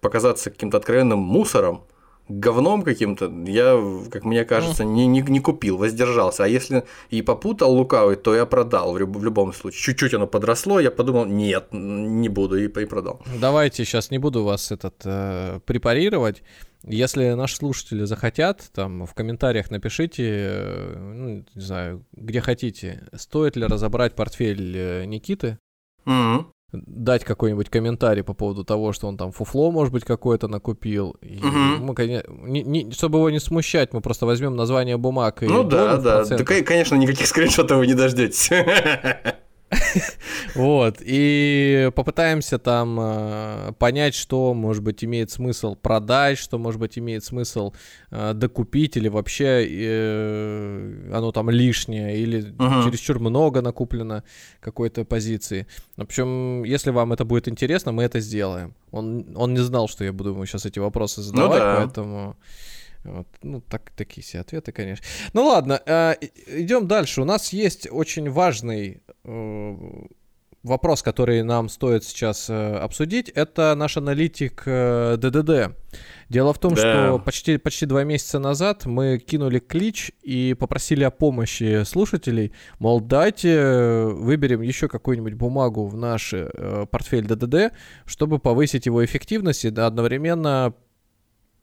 [0.00, 1.82] показаться каким-то откровенным мусором,
[2.28, 3.78] говном каким-то, я,
[4.10, 6.44] как мне кажется, не, не, не купил, воздержался.
[6.44, 9.80] А если и попутал лукавый, то я продал в, люб, в любом случае.
[9.80, 13.22] Чуть-чуть оно подросло, я подумал, нет, не буду, и, и продал.
[13.40, 16.42] Давайте сейчас не буду вас этот э, препарировать.
[16.86, 23.56] Если наши слушатели захотят, там в комментариях напишите, э, ну, не знаю, где хотите, стоит
[23.56, 25.58] ли разобрать портфель э, Никиты,
[26.06, 26.46] mm-hmm.
[26.86, 31.16] Дать какой-нибудь комментарий по поводу того, что он там фуфло, может быть, какое-то накупил.
[31.20, 31.78] Mm-hmm.
[31.80, 35.46] мы, конечно, не, не, чтобы его не смущать, мы просто возьмем название бумаг и.
[35.46, 36.24] Ну да, да.
[36.24, 38.50] Да, конечно, никаких скриншотов вы не дождетесь.
[40.54, 46.98] Вот, и попытаемся там э, понять, что, может быть, имеет смысл продать, что, может быть,
[46.98, 47.72] имеет смысл
[48.10, 52.42] э, докупить, или вообще э, оно там лишнее, или
[52.84, 54.22] чересчур много накуплено
[54.60, 55.66] какой-то позиции.
[55.96, 58.74] В общем, если вам это будет интересно, мы это сделаем.
[58.92, 62.34] Он, он не знал, что я буду ему сейчас эти вопросы задавать, ну, да.
[63.04, 63.26] Вот.
[63.42, 65.04] Ну, так, такие все ответы, конечно.
[65.32, 66.14] Ну ладно, э,
[66.46, 67.22] идем дальше.
[67.22, 69.76] У нас есть очень важный э,
[70.64, 73.28] вопрос, который нам стоит сейчас э, обсудить.
[73.28, 75.76] Это наш аналитик э, ДДД.
[76.30, 76.80] Дело в том, да.
[76.80, 82.52] что почти, почти два месяца назад мы кинули клич и попросили о помощи слушателей.
[82.78, 87.74] Мол, дайте выберем еще какую-нибудь бумагу в наш э, портфель ДДД,
[88.06, 90.74] чтобы повысить его эффективность и одновременно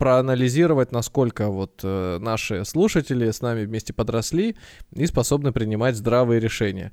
[0.02, 4.56] проанализировать, насколько вот э, наши слушатели с нами вместе подросли
[4.96, 6.92] и способны принимать здравые решения.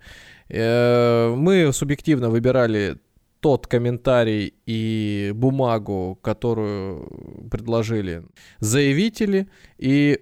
[0.51, 2.99] Э, мы субъективно выбирали
[3.41, 8.25] тот комментарий и бумагу, которую предложили
[8.59, 10.21] заявители, и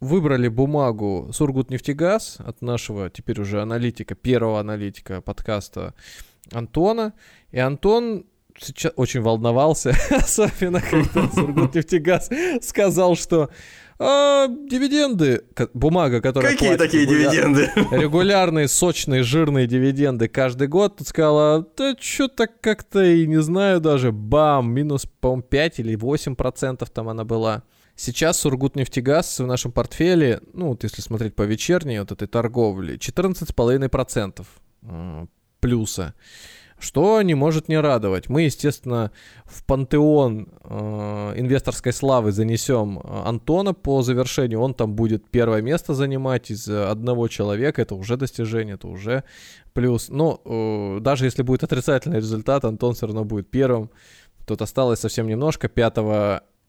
[0.00, 5.92] выбрали бумагу Сургутнефтегаз от нашего теперь уже аналитика, первого аналитика подкаста
[6.50, 7.12] Антона.
[7.50, 8.24] И Антон
[8.60, 12.30] сейчас очень волновался, особенно когда Сургутнефтегаз
[12.62, 13.50] сказал, что
[13.98, 15.42] а, дивиденды,
[15.72, 17.32] бумага, которая Какие такие регуляр...
[17.32, 17.70] дивиденды?
[17.96, 20.96] Регулярные, сочные, жирные дивиденды каждый год.
[20.98, 26.36] Тут сказала, да что-то как-то и не знаю даже, бам, минус, по-моему, 5 или 8
[26.36, 27.62] процентов там она была.
[27.98, 34.44] Сейчас Сургутнефтегаз в нашем портфеле, ну вот если смотреть по вечерней вот этой торговле, 14,5%
[35.60, 36.14] плюса
[36.78, 38.28] что не может не радовать.
[38.28, 39.10] Мы, естественно,
[39.44, 44.60] в пантеон э, инвесторской славы занесем э, Антона по завершению.
[44.60, 47.82] Он там будет первое место занимать из одного человека.
[47.82, 49.24] Это уже достижение, это уже
[49.72, 50.08] плюс.
[50.10, 53.90] Но э, даже если будет отрицательный результат, Антон все равно будет первым.
[54.46, 55.68] Тут осталось совсем немножко.
[55.68, 55.96] 5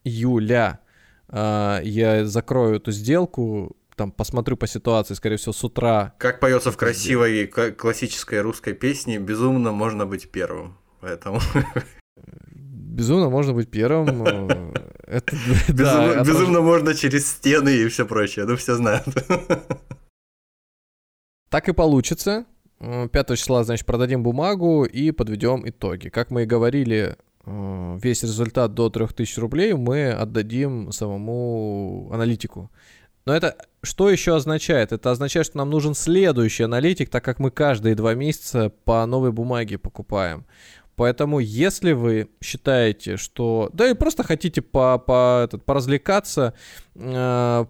[0.05, 0.79] июля
[1.27, 6.13] э, я закрою эту сделку там посмотрю по ситуации, скорее всего, с утра.
[6.19, 10.77] Как поется в красивой классической русской песне, безумно можно быть первым.
[11.01, 11.41] Поэтому.
[12.55, 14.23] Безумно можно быть первым.
[15.07, 15.35] Это,
[15.67, 18.45] безумно, да, безумно можно через стены и все прочее.
[18.45, 19.05] Ну, все знают.
[21.49, 22.45] Так и получится.
[22.79, 26.09] 5 числа, значит, продадим бумагу и подведем итоги.
[26.09, 32.69] Как мы и говорили, э, весь результат до 3000 рублей мы отдадим самому аналитику.
[33.27, 34.93] Но это что еще означает?
[34.93, 39.33] Это означает, что нам нужен следующий аналитик, так как мы каждые два месяца по новой
[39.33, 40.45] бумаге покупаем.
[40.95, 43.69] Поэтому, если вы считаете, что...
[43.73, 46.53] Да и просто хотите по, по, этот, поразвлекаться,
[46.95, 47.65] э,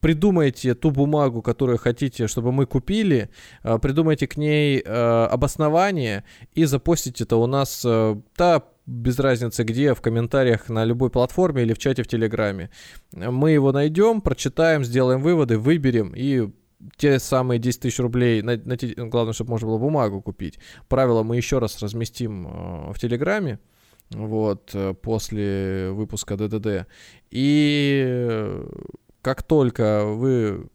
[0.00, 3.30] придумайте ту бумагу, которую хотите, чтобы мы купили,
[3.62, 7.82] э, придумайте к ней э, обоснование и запостите это у нас.
[7.86, 12.70] Э, да, без разницы где, в комментариях на любой платформе или в чате в Телеграме.
[13.12, 16.50] Мы его найдем, прочитаем, сделаем выводы, выберем и
[16.96, 18.76] те самые 10 тысяч рублей, на, на
[19.06, 20.58] главное, чтобы можно было бумагу купить.
[20.88, 23.60] Правила мы еще раз разместим э, в Телеграме,
[24.10, 26.88] вот, э, после выпуска ДДД.
[27.30, 28.66] И э,
[29.22, 30.68] как только вы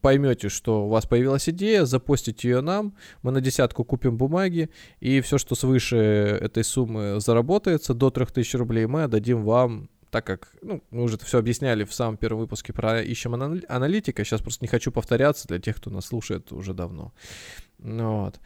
[0.00, 5.20] поймете, что у вас появилась идея, запостите ее нам, мы на десятку купим бумаги, и
[5.20, 10.82] все, что свыше этой суммы заработается, до 3000 рублей, мы отдадим вам так как, ну,
[10.90, 14.90] мы уже все объясняли в самом первом выпуске про ищем аналитика, сейчас просто не хочу
[14.90, 17.12] повторяться для тех, кто нас слушает уже давно.
[17.78, 18.40] Вот.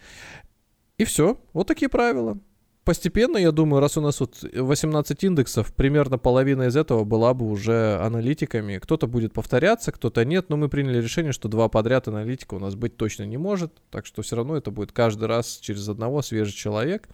[0.98, 2.38] И все, вот такие правила
[2.84, 7.46] постепенно, я думаю, раз у нас вот 18 индексов, примерно половина из этого была бы
[7.46, 8.78] уже аналитиками.
[8.78, 12.74] Кто-то будет повторяться, кто-то нет, но мы приняли решение, что два подряд аналитика у нас
[12.74, 16.54] быть точно не может, так что все равно это будет каждый раз через одного свежий
[16.54, 17.08] человек.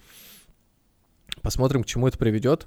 [1.42, 2.66] Посмотрим, к чему это приведет.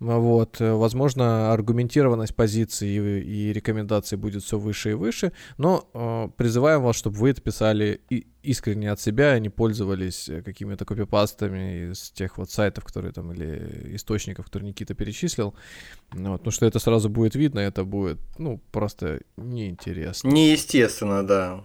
[0.00, 0.56] Вот.
[0.58, 6.96] Возможно, аргументированность позиций и, и рекомендаций будет все выше и выше, но э, призываем вас,
[6.96, 12.38] чтобы вы это писали и, искренне от себя, а не пользовались какими-то копипастами из тех
[12.38, 15.54] вот сайтов, которые там, или источников, которые Никита перечислил.
[16.12, 16.44] Вот.
[16.44, 20.28] Ну, что это сразу будет видно, это будет, ну, просто неинтересно.
[20.28, 21.64] Неестественно, да.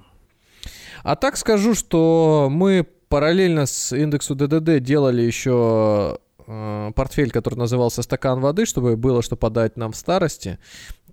[1.04, 8.02] А так скажу, что мы параллельно с индексу ДДД делали еще э, портфель, который назывался
[8.02, 10.60] «Стакан воды», чтобы было что подать нам в старости.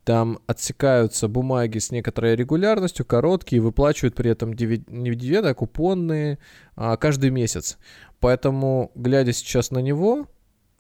[0.05, 6.39] Там отсекаются бумаги с некоторой регулярностью, короткие, выплачивают при этом не дивиденды, а купонные
[6.75, 7.79] а, каждый месяц.
[8.19, 10.27] Поэтому, глядя сейчас на него,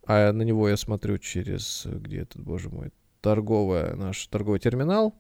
[0.07, 5.15] а на него я смотрю через, где этот, боже мой, торговая, наш торговый терминал,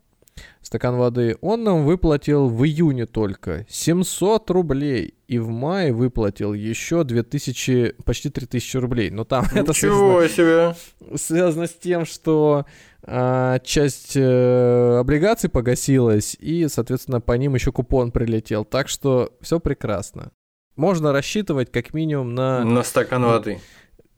[0.62, 5.14] стакан воды, он нам выплатил в июне только 700 рублей.
[5.26, 9.10] И в мае выплатил еще 2000, почти 3000 рублей.
[9.10, 10.74] Но там это связано, себе.
[11.16, 12.66] связано с тем, что
[13.02, 18.64] а, часть э, облигаций погасилась, и, соответственно, по ним еще купон прилетел.
[18.64, 20.32] Так что все прекрасно.
[20.76, 22.64] Можно рассчитывать как минимум на...
[22.64, 23.60] На стакан воды.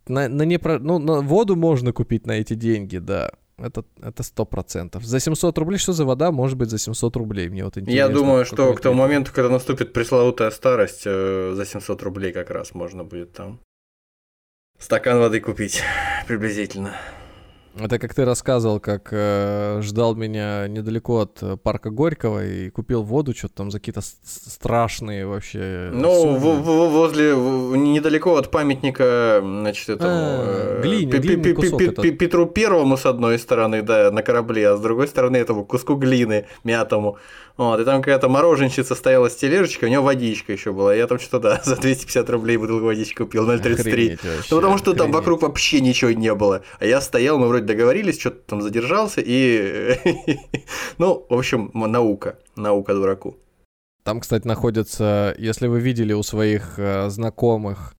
[0.06, 0.78] На, на, непро...
[0.78, 3.32] ну, на воду можно купить на эти деньги, да.
[3.62, 5.04] Это, это сто процентов.
[5.04, 7.48] За 700 рублей, что за вода может быть за 700 рублей?
[7.48, 7.96] Мне вот интересно.
[7.96, 12.50] Я думаю, что к тому моменту, когда наступит пресловутая старость, э, за 700 рублей как
[12.50, 13.60] раз можно будет там
[14.78, 15.80] стакан воды купить
[16.26, 16.96] приблизительно.
[17.78, 23.02] Это как ты рассказывал, как э, ждал меня недалеко от э, парка Горького и купил
[23.02, 25.90] воду, что-то там за какие-то страшные вообще.
[25.92, 33.06] Ну, в, в, возле, в, недалеко от памятника, значит, этому а, э, Петру Первому с
[33.06, 37.16] одной стороны, да, на корабле, а с другой стороны этому куску глины мятому.
[37.56, 40.94] Вот, и там какая-то мороженщица стояла с тележечкой, у нее водичка еще была.
[40.94, 44.18] Я там что-то, да, за 250 рублей бутылку водички купил, 0,33.
[44.50, 44.98] Ну, потому что охренеть.
[44.98, 46.62] там вокруг вообще ничего не было.
[46.78, 49.96] А я стоял, мы вроде договорились, что-то там задержался, и...
[50.98, 52.38] ну, в общем, наука.
[52.56, 53.36] Наука дураку.
[54.04, 57.94] Там, кстати, находятся, если вы видели у своих э, знакомых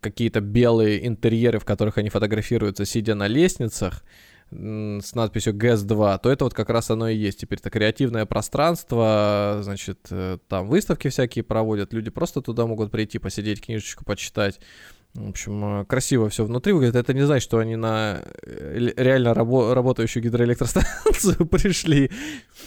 [0.00, 4.04] какие-то белые интерьеры, в которых они фотографируются, сидя на лестницах,
[4.50, 7.40] с надписью GES2, то это вот как раз оно и есть.
[7.40, 13.18] Теперь это креативное пространство, значит, э, там выставки всякие проводят, люди просто туда могут прийти,
[13.18, 14.60] посидеть, книжечку почитать.
[15.14, 16.96] В общем, э, красиво все внутри выглядит.
[16.96, 22.10] Это не значит, что они на э, реально рабо- работающую гидроэлектростанцию пришли.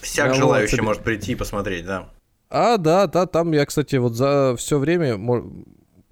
[0.01, 2.09] Всяк желающий может прийти и посмотреть, да.
[2.49, 5.17] А, да, да, там я, кстати, вот за все время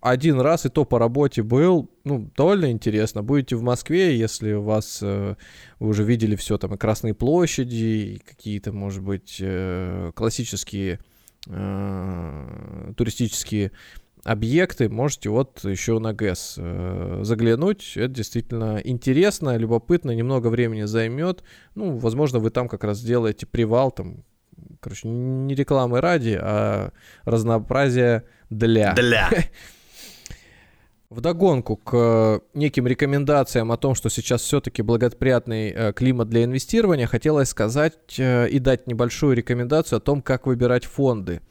[0.02, 3.24] один раз и то по работе был, ну, довольно интересно.
[3.24, 5.36] Будете в Москве, если у вас, э,
[5.80, 11.00] вы уже видели все там, и Красные площади, и какие-то, может быть, э, классические
[11.48, 13.72] э, туристические
[14.24, 17.94] объекты, можете вот еще на ГЭС э, заглянуть.
[17.96, 21.44] Это действительно интересно, любопытно, немного времени займет.
[21.76, 24.24] Ну, возможно, вы там как раз сделаете привал, там,
[24.80, 26.92] короче, не рекламы ради, а
[27.24, 28.94] разнообразие для.
[28.94, 29.30] Для.
[31.10, 37.08] Вдогонку к э, неким рекомендациям о том, что сейчас все-таки благоприятный э, климат для инвестирования,
[37.08, 41.42] хотелось сказать э, и дать небольшую рекомендацию о том, как выбирать фонды.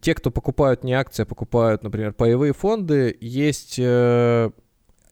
[0.00, 4.52] Те, кто покупают не акции, а покупают, например, паевые фонды, есть некая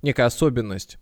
[0.03, 0.99] особенность.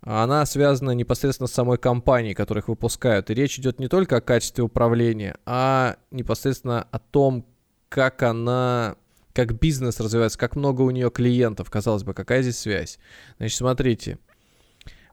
[0.00, 3.30] Она связана непосредственно с самой компанией, которых выпускают.
[3.30, 7.46] И речь идет не только о качестве управления, а непосредственно о том,
[7.88, 8.96] как она
[9.36, 12.98] как бизнес развивается, как много у нее клиентов, казалось бы, какая здесь связь.
[13.36, 14.18] Значит, смотрите,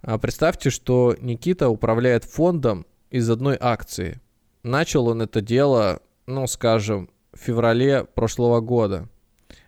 [0.02, 4.22] а, представьте, что Никита управляет фондом из одной акции.
[4.64, 9.10] Начал он это дело, ну, скажем, в феврале прошлого года.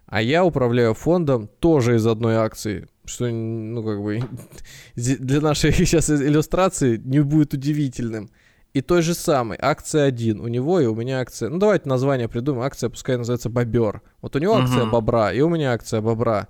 [0.06, 2.88] А я управляю фондом тоже из одной акции.
[3.04, 4.22] Что, ну, как бы,
[4.96, 8.30] для нашей сейчас иллюстрации не будет удивительным.
[8.76, 12.28] И той же самой, акция 1, у него и у меня акция, ну давайте название
[12.28, 14.02] придумаем, акция пускай называется Бобер.
[14.22, 14.86] Вот у него акция.
[14.86, 16.50] Бобра, и у меня акция Бобра.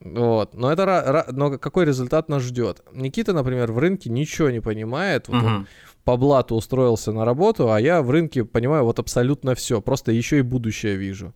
[0.00, 2.82] Вот, но это, но какой результат нас ждет?
[2.92, 5.66] Никита, например, в рынке ничего не понимает, вот он Мгм.
[6.02, 10.40] по блату устроился на работу, а я в рынке понимаю вот абсолютно все, просто еще
[10.40, 11.34] и будущее вижу.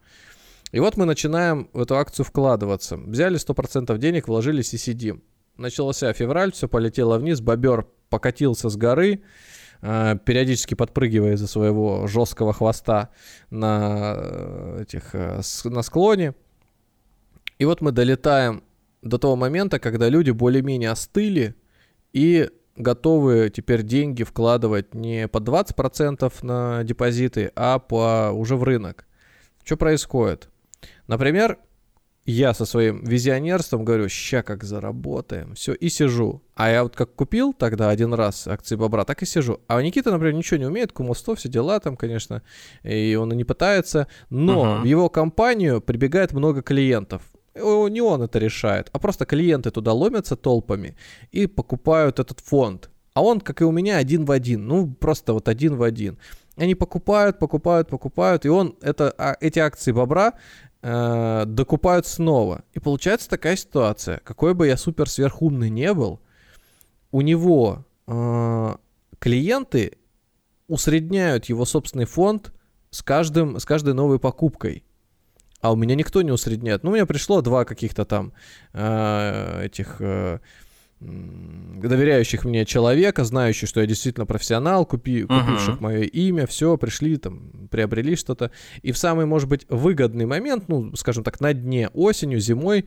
[0.73, 2.97] И вот мы начинаем в эту акцию вкладываться.
[2.97, 5.23] Взяли 100% денег, вложились и сидим.
[5.57, 9.23] Начался февраль, все полетело вниз, бобер покатился с горы,
[9.81, 13.11] периодически подпрыгивая из-за своего жесткого хвоста
[13.51, 16.35] на, э, этих, э, на склоне.
[17.59, 18.63] И вот мы долетаем
[19.03, 21.55] до того момента, когда люди более-менее остыли
[22.13, 29.07] и готовы теперь деньги вкладывать не по 20% на депозиты, а по уже в рынок.
[29.65, 30.49] Что происходит?
[31.07, 31.59] Например,
[32.33, 36.43] я со своим визионерством говорю, ща как заработаем, все, и сижу.
[36.55, 39.61] А я вот как купил тогда один раз акции Бобра, так и сижу.
[39.67, 42.43] А Никита, например, ничего не умеет, кумовство, все дела там, конечно,
[42.83, 44.83] и он и не пытается, но Мгм.
[44.83, 47.23] в его компанию прибегает много клиентов.
[47.55, 50.97] Не он это решает, а просто клиенты туда ломятся толпами
[51.33, 52.91] и покупают этот фонд.
[53.15, 54.69] А он, как и у меня, один в один.
[54.69, 56.19] Ну, просто вот один в один.
[56.57, 60.35] Они покупают, покупают, покупают, и он это, а, эти акции бобра
[60.83, 62.65] э, докупают снова.
[62.73, 64.21] И получается такая ситуация.
[64.25, 66.21] Какой бы я супер сверхумный не был,
[67.11, 68.77] у него э,
[69.19, 69.99] клиенты
[70.69, 72.53] усредняют его собственный фонд
[72.91, 74.85] с, каждым, с каждой новой покупкой.
[75.61, 76.85] А у меня никто не усредняет.
[76.85, 78.33] Ну, у меня пришло два каких-то там
[78.73, 80.39] э, этих э,
[81.01, 87.69] доверяющих мне человека, знающих, что я действительно профессионал, купи, купивших мое имя, все, пришли там,
[87.71, 88.51] приобрели что-то.
[88.83, 92.87] И в самый, может быть, выгодный момент, ну, скажем так, на дне осенью, зимой,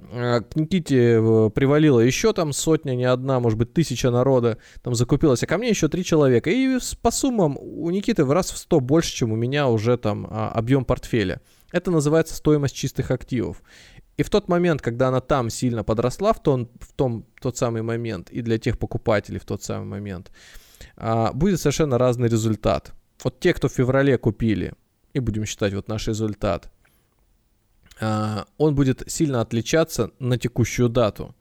[0.00, 4.96] э, к Никите э, привалило еще там сотня, не одна, может быть, тысяча народа там
[4.96, 6.50] закупилась, а ко мне еще три человека.
[6.50, 10.26] И по суммам у Никиты в раз в сто больше, чем у меня уже там
[10.28, 11.40] а, объем портфеля.
[11.70, 13.62] Это называется стоимость чистых активов.
[14.16, 17.82] И в тот момент, когда она там сильно подросла, в, том, в том, тот самый
[17.82, 20.30] момент, и для тех покупателей в тот самый момент,
[20.96, 22.92] а, будет совершенно разный результат.
[23.24, 24.74] Вот те, кто в феврале купили,
[25.14, 26.70] и будем считать вот наш результат,
[28.00, 31.34] а, он будет сильно отличаться на текущую дату.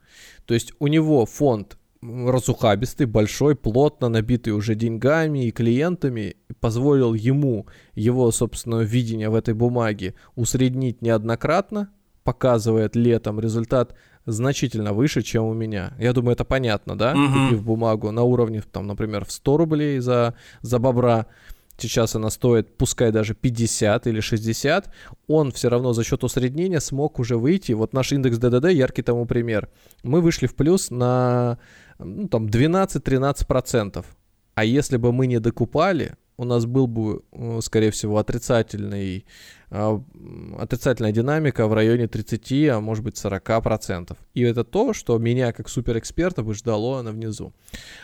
[0.46, 7.68] То есть у него фонд разухабистый, большой, плотно набитый уже деньгами и клиентами, позволил ему
[7.94, 11.92] его собственное видение в этой бумаге усреднить неоднократно,
[12.24, 13.96] показывает летом результат
[14.26, 15.94] значительно выше, чем у меня.
[16.00, 17.16] Я думаю, это понятно, да?
[17.16, 17.50] Мгм.
[17.50, 21.26] Купив бумагу на уровне, там, например, в 100 рублей за, за бобра,
[21.78, 24.90] сейчас она стоит, пускай даже 50 или 60,
[25.28, 27.72] он все равно за счет усреднения смог уже выйти.
[27.74, 29.70] Вот наш индекс ДДД яркий тому пример.
[30.04, 31.58] Мы вышли в плюс на
[32.00, 34.06] ну, там 12-13%.
[34.54, 39.26] А если бы мы не докупали, у нас был бы, э, скорее всего, отрицательный,
[39.72, 44.18] отрицательная динамика в районе 30, а может быть 40%.
[44.34, 47.54] И это то, что меня как суперэксперта бы ждало на внизу.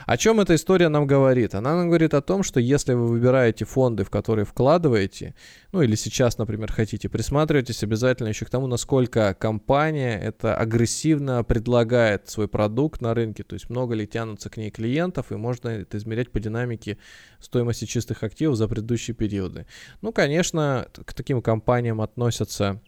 [0.05, 1.55] О чем эта история нам говорит?
[1.55, 5.35] Она нам говорит о том, что если вы выбираете фонды, в которые вкладываете,
[5.73, 12.29] ну или сейчас, например, хотите, присматривайтесь обязательно еще к тому, насколько компания это агрессивно предлагает
[12.29, 15.97] свой продукт на рынке, то есть много ли тянутся к ней клиентов, и можно это
[15.97, 16.97] измерять по динамике
[17.41, 19.67] стоимости чистых активов за предыдущие периоды.
[20.01, 21.56] Ну, конечно, к таким компаниям
[22.01, 22.81] относятся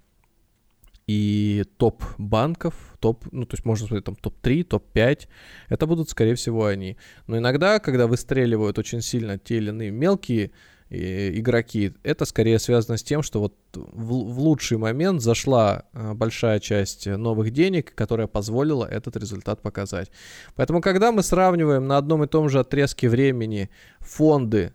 [1.10, 5.28] и топ банков, топ, ну, то есть можно сказать, там топ-3, топ-5,
[5.68, 6.98] это будут, скорее всего, они.
[7.26, 10.52] Но иногда, когда выстреливают очень сильно те или иные мелкие
[10.92, 16.14] э, игроки, это скорее связано с тем, что вот в, в лучший момент зашла э,
[16.14, 20.12] большая часть новых денег, которая позволила этот результат показать.
[20.54, 24.74] Поэтому, когда мы сравниваем на одном и том же отрезке времени фонды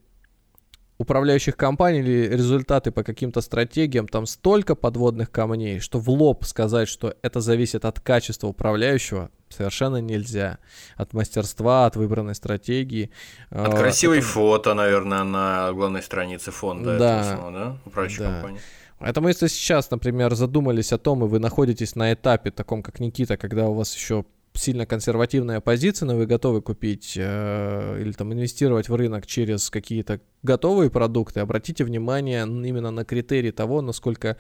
[0.99, 6.89] управляющих компаний или результаты по каким-то стратегиям, там столько подводных камней, что в лоб сказать,
[6.89, 10.59] что это зависит от качества управляющего, совершенно нельзя.
[10.97, 13.11] От мастерства, от выбранной стратегии.
[13.51, 17.21] От А, красивой это- фото, наверное, на главной странице фонда Да.
[17.21, 17.77] этого самого, да?
[17.87, 18.33] Управляющей Да.
[18.33, 18.61] компании.
[19.01, 23.37] Поэтому если сейчас, например, задумались о том, и вы находитесь на этапе таком, как Никита,
[23.37, 24.25] когда у вас еще
[24.55, 30.21] сильно консервативная позиция, но вы готовы купить э, или там инвестировать в рынок через какие-то
[30.43, 34.37] готовые продукты, обратите внимание именно на критерии того, насколько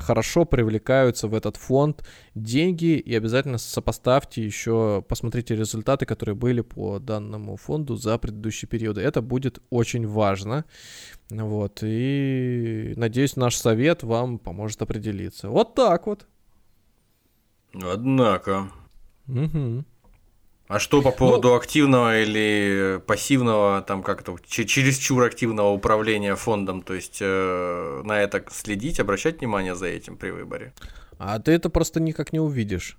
[0.00, 6.98] хорошо привлекаются в этот фонд деньги, и обязательно сопоставьте еще, посмотрите результаты, которые были по
[6.98, 9.00] данному фонду за предыдущие периоды.
[9.00, 10.64] Это будет очень важно.
[11.30, 15.48] Вот, и надеюсь, наш совет вам поможет определиться.
[15.48, 16.26] Вот так вот.
[17.74, 18.70] Однако.
[19.28, 19.84] Мгм.
[20.68, 26.82] А что по поводу ну, активного или пассивного, там как-то чересчур активного управления фондом?
[26.82, 30.74] То есть э, на это следить, обращать внимание за этим при выборе?
[31.18, 32.98] А ты это просто никак не увидишь.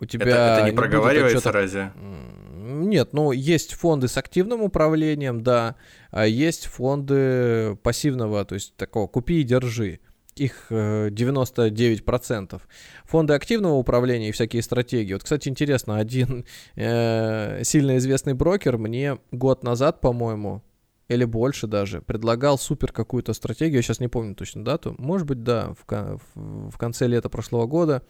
[0.00, 1.92] У тебя это, это не, не проговаривается разве?
[1.96, 5.76] Нет, ну есть фонды с активным управлением, да,
[6.10, 10.00] а есть фонды пассивного, то есть такого купи и держи
[10.40, 12.54] их 99%.
[12.54, 12.58] Э,
[13.04, 15.12] Фонды активного управления и всякие стратегии.
[15.12, 16.44] Вот, кстати, интересно, один
[16.76, 20.62] э, сильно известный брокер мне год назад, по-моему,
[21.08, 25.42] или больше даже, предлагал супер какую-то стратегию, я сейчас не помню точно дату, может быть,
[25.42, 28.02] да, в, в, конце лета прошлого года,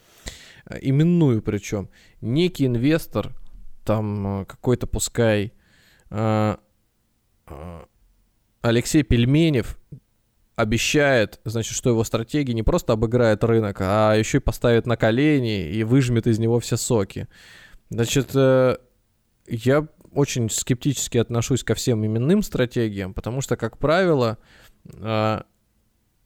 [0.67, 1.89] э, именную причем,
[2.21, 3.33] некий инвестор,
[3.85, 5.53] там э, какой-то, пускай,
[6.11, 6.57] э,
[8.61, 9.79] Алексей Пельменев,
[10.59, 15.71] обещает, значит, что его стратегия не просто обыграет рынок, а еще и поставит на колени
[15.71, 17.29] и выжмет из него все соки.
[17.91, 18.77] Значит, э,
[19.47, 24.37] я очень скептически отношусь ко всем именным стратегиям, потому что, как правило,
[24.95, 25.41] э,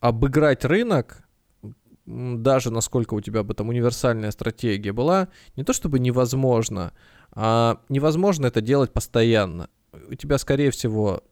[0.00, 1.24] обыграть рынок,
[2.06, 6.94] даже насколько у тебя бы там универсальная стратегия была, не то чтобы невозможно,
[7.32, 9.68] а невозможно это делать постоянно.
[10.08, 11.22] У тебя, скорее всего,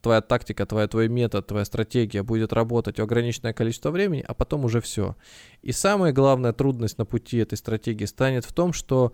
[0.00, 4.80] твоя тактика, твоя, твой метод, твоя стратегия будет работать ограниченное количество времени, а потом уже
[4.80, 5.16] все.
[5.62, 9.12] И самая главная трудность на пути этой стратегии станет в том, что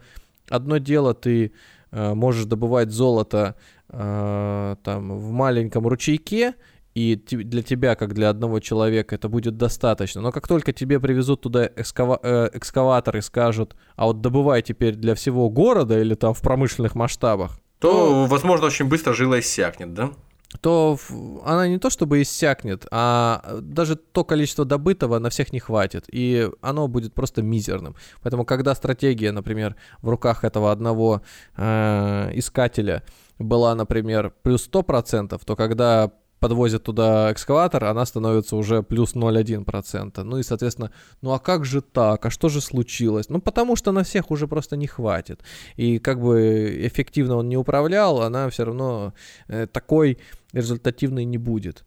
[0.49, 1.53] одно дело ты
[1.91, 3.57] э, можешь добывать золото
[3.89, 6.55] э, там в маленьком ручейке,
[6.95, 10.23] и для тебя, как для одного человека, это будет достаточно.
[10.23, 14.95] Но как только тебе привезут туда экскава- э, экскаватор и скажут, а вот добывай теперь
[14.95, 19.93] для всего города или там в промышленных масштабах, то, то возможно, очень быстро жила иссякнет,
[19.93, 20.13] да?
[20.61, 20.99] То
[21.45, 26.49] она не то чтобы иссякнет, а даже то количество добытого на всех не хватит, и
[26.61, 27.97] оно будет просто мизерным.
[28.23, 31.23] Поэтому, когда стратегия, например, в руках этого одного
[31.57, 33.03] э, искателя
[33.39, 40.23] была, например, плюс 100%, то когда подвозят туда экскаватор, она становится уже плюс 0,1%.
[40.23, 42.27] Ну и, соответственно, ну а как же так?
[42.27, 43.29] А что же случилось?
[43.29, 45.43] Ну потому что на всех уже просто не хватит.
[45.77, 49.15] И как бы эффективно он не управлял, она все равно
[49.49, 50.19] э, такой
[50.53, 51.85] результативной не будет.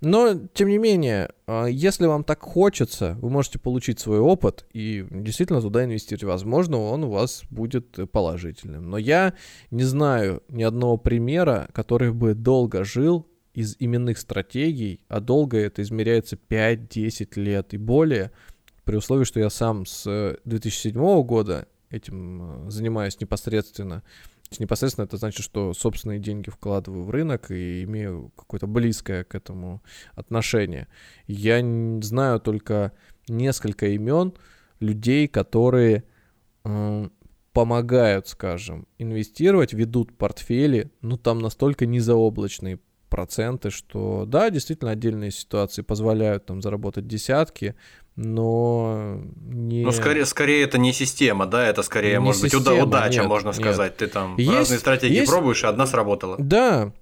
[0.00, 5.06] Но, тем не менее, э, если вам так хочется, вы можете получить свой опыт и
[5.10, 6.24] действительно туда инвестировать.
[6.24, 8.90] Возможно, он у вас будет положительным.
[8.90, 9.32] Но я
[9.70, 15.82] не знаю ни одного примера, который бы долго жил из именных стратегий, а долго это
[15.82, 18.32] измеряется 5-10 лет и более,
[18.84, 24.02] при условии, что я сам с 2007 э, года этим э, занимаюсь непосредственно.
[24.58, 29.82] Непосредственно это значит, что собственные деньги вкладываю в рынок и имею какое-то близкое к этому
[30.14, 30.86] отношение.
[31.26, 31.60] Я
[32.02, 32.92] знаю только
[33.26, 34.34] несколько имен
[34.80, 36.04] людей, которые
[36.64, 37.08] э,
[37.52, 42.78] помогают, скажем, инвестировать, ведут портфели, ну там настолько низооблачные
[43.08, 47.74] проценты, что да, действительно отдельные ситуации позволяют там заработать десятки,
[48.16, 49.84] но не...
[49.84, 53.28] Ну, скорее, скорее это не система, да, это скорее, не может система, быть, удача, нет,
[53.28, 53.92] можно сказать.
[53.92, 53.96] Нет.
[53.98, 55.30] Ты там есть, разные стратегии есть...
[55.30, 56.36] пробуешь, и одна сработала.
[56.38, 56.92] Да,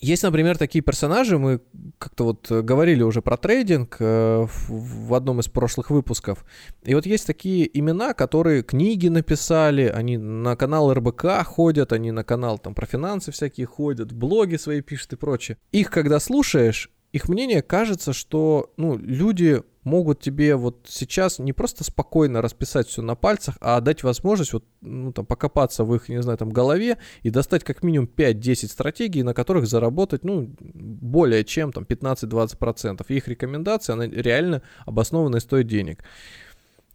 [0.00, 1.60] есть, например, такие персонажи, мы
[1.98, 6.44] как-то вот говорили уже про трейдинг э, в одном из прошлых выпусков.
[6.84, 12.24] И вот есть такие имена, которые книги написали, они на канал РБК ходят, они на
[12.24, 15.58] канал там про финансы всякие ходят, блоги свои пишут и прочее.
[15.72, 21.84] Их когда слушаешь, их мнение кажется, что ну, люди могут тебе вот сейчас не просто
[21.84, 26.20] спокойно расписать все на пальцах, а дать возможность вот, ну, там, покопаться в их, не
[26.20, 31.72] знаю, там, голове и достать как минимум 5-10 стратегий, на которых заработать, ну, более чем
[31.72, 33.04] там 15-20%.
[33.08, 36.02] И их рекомендация, она реально обоснованная стоит денег.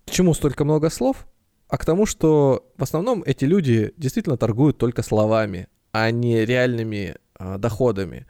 [0.06, 1.28] К чему столько много слов?
[1.70, 7.16] А к тому, что в основном эти люди действительно торгуют только словами, а не реальными
[7.40, 8.28] э, доходами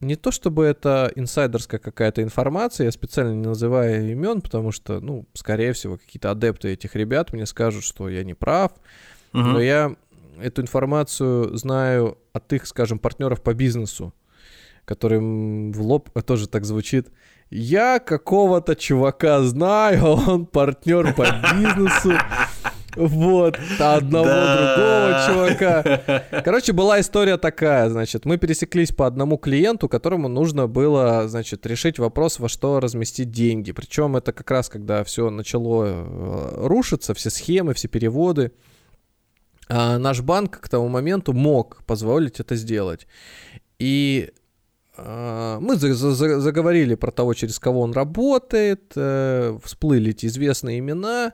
[0.00, 5.26] не то чтобы это инсайдерская какая-то информация, я специально не называю имен, потому что, ну,
[5.34, 8.72] скорее всего, какие-то адепты этих ребят мне скажут, что я не прав,
[9.32, 9.42] угу.
[9.42, 9.96] но я
[10.40, 14.14] эту информацию знаю от их, скажем, партнеров по бизнесу,
[14.84, 17.08] которым в лоб тоже так звучит.
[17.50, 21.24] Я какого-то чувака знаю, он партнер по
[21.54, 22.12] бизнесу.
[22.98, 26.22] Вот, одного другого чувака.
[26.44, 31.98] Короче, была история такая, значит, мы пересеклись по одному клиенту, которому нужно было, значит, решить
[32.00, 33.70] вопрос, во что разместить деньги.
[33.70, 38.50] Причем это как раз, когда все начало э, рушиться, все схемы, все переводы.
[39.68, 43.06] А наш банк к тому моменту мог позволить это сделать.
[43.78, 44.32] И
[44.96, 51.32] э, мы заговорили про того, через кого он работает, э, всплыли эти известные имена,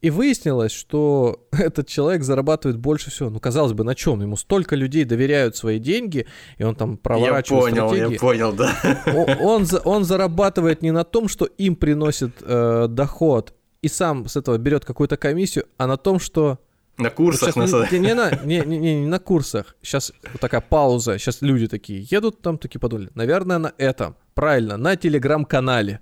[0.00, 3.30] И выяснилось, что этот человек зарабатывает больше всего.
[3.30, 4.22] Ну, казалось бы, на чем?
[4.22, 6.26] Ему столько людей доверяют свои деньги,
[6.56, 8.12] и он там проворачивает Я понял, стратегии.
[8.14, 9.02] я понял, да.
[9.06, 14.36] Он, он, он зарабатывает не на том, что им приносит э, доход, и сам с
[14.36, 16.58] этого берет какую-то комиссию, а на том, что...
[16.96, 19.74] На курсах, вот на не, не, на, не, не, не, не на курсах.
[19.80, 21.18] Сейчас вот такая пауза.
[21.18, 23.08] Сейчас люди такие едут, там такие подумали.
[23.14, 24.16] Наверное, на этом.
[24.34, 26.00] Правильно, на телеграм-канале.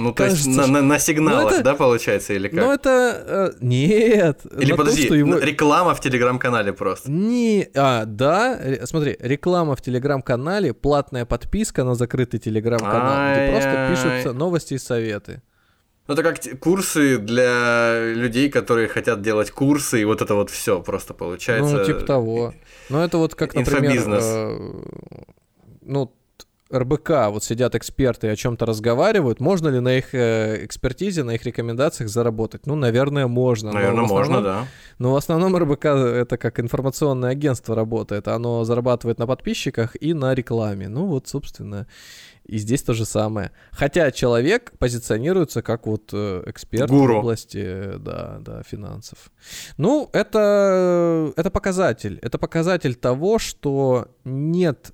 [0.00, 2.58] Ну, то есть на, на, на сигналах, это, да, получается, или как?
[2.58, 3.24] Ну, это...
[3.26, 4.40] Э, нет.
[4.58, 5.38] Или подожди, том, его...
[5.38, 7.10] реклама в телеграм-канале просто.
[7.10, 7.68] Не...
[7.74, 14.74] А, да, смотри, реклама в телеграм-канале, платная подписка на закрытый телеграм-канал, где просто пишутся новости
[14.74, 15.42] и советы.
[16.08, 20.80] Ну, это как курсы для людей, которые хотят делать курсы, и вот это вот все
[20.80, 21.76] просто получается.
[21.76, 22.54] Ну, типа того.
[22.88, 24.02] Ну, это вот как, например...
[24.08, 24.58] Э,
[25.82, 26.12] ну,
[26.72, 31.32] РБК, вот сидят эксперты и о чем-то разговаривают, можно ли на их э, экспертизе, на
[31.32, 32.66] их рекомендациях заработать?
[32.66, 33.72] Ну, наверное, можно.
[33.72, 34.66] Наверное, основном, можно, да.
[34.98, 38.28] Но в основном РБК это как информационное агентство работает.
[38.28, 40.88] Оно зарабатывает на подписчиках и на рекламе.
[40.88, 41.86] Ну, вот, собственно,
[42.44, 43.52] и здесь то же самое.
[43.70, 47.14] Хотя человек позиционируется как вот э, эксперт Гуру.
[47.14, 49.30] в области да, да, финансов.
[49.76, 52.18] Ну, это, это показатель.
[52.22, 54.92] Это показатель того, что нет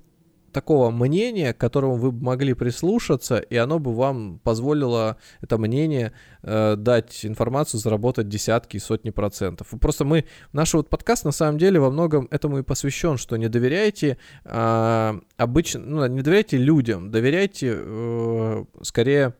[0.57, 6.75] такого мнения, к которому вы могли прислушаться, и оно бы вам позволило это мнение э,
[6.75, 9.67] дать информацию, заработать десятки и сотни процентов.
[9.79, 13.49] Просто мы, наш вот подкаст на самом деле во многом этому и посвящен, что не
[13.49, 19.35] доверяйте э, обычно, ну, не доверяйте людям, доверяйте э, скорее,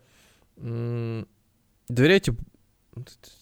[0.58, 1.24] э,
[1.90, 2.36] доверяйте,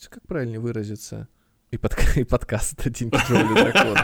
[0.09, 1.27] как правильно выразиться?
[1.71, 3.97] И, под, и подкаст это День Дракон.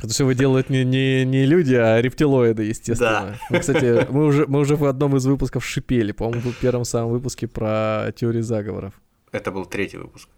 [0.00, 3.10] Потому что его делают не, не, не люди, а рептилоиды, естественно.
[3.10, 3.38] Да.
[3.50, 6.12] Мы, кстати, мы уже, мы уже в одном из выпусков шипели.
[6.12, 8.94] По-моему, в первом самом выпуске про теории заговоров.
[9.30, 10.28] Это был третий выпуск.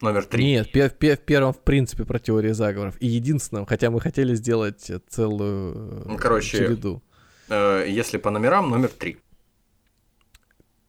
[0.00, 0.44] Номер три.
[0.44, 2.96] Нет, в пер первом, в принципе, про теории заговоров.
[3.00, 7.02] И единственном, хотя мы хотели сделать целую ну, Короче, череду.
[7.50, 9.18] Э, если по номерам, номер три.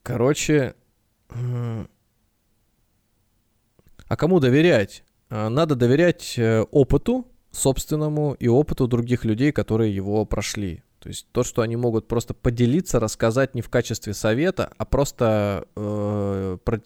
[0.04, 0.76] Короче,
[1.30, 1.86] э,
[4.08, 5.04] а кому доверять?
[5.30, 10.84] Э, надо доверять э, опыту, собственному и опыту других людей, которые его прошли.
[11.00, 15.66] То есть то, что они могут просто поделиться, рассказать не в качестве совета, а просто
[15.76, 16.82] э, про,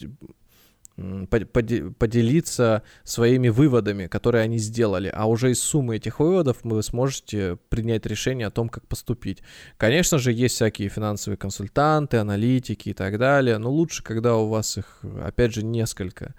[0.95, 8.05] поделиться своими выводами, которые они сделали, а уже из суммы этих выводов вы сможете принять
[8.05, 9.41] решение о том, как поступить.
[9.77, 14.77] Конечно же, есть всякие финансовые консультанты, аналитики и так далее, но лучше, когда у вас
[14.77, 16.35] их, опять же, несколько.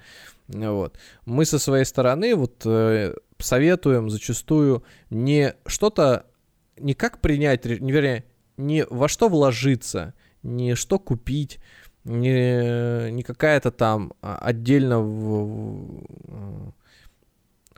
[0.47, 0.99] Вот.
[1.25, 3.15] Мы со своей стороны вот э,
[3.45, 6.27] советуем зачастую не что-то,
[6.79, 8.25] не как принять, не, вернее,
[8.57, 11.59] не во что вложиться, не что купить,
[12.05, 16.73] не, не какая-то там а, отдельно в,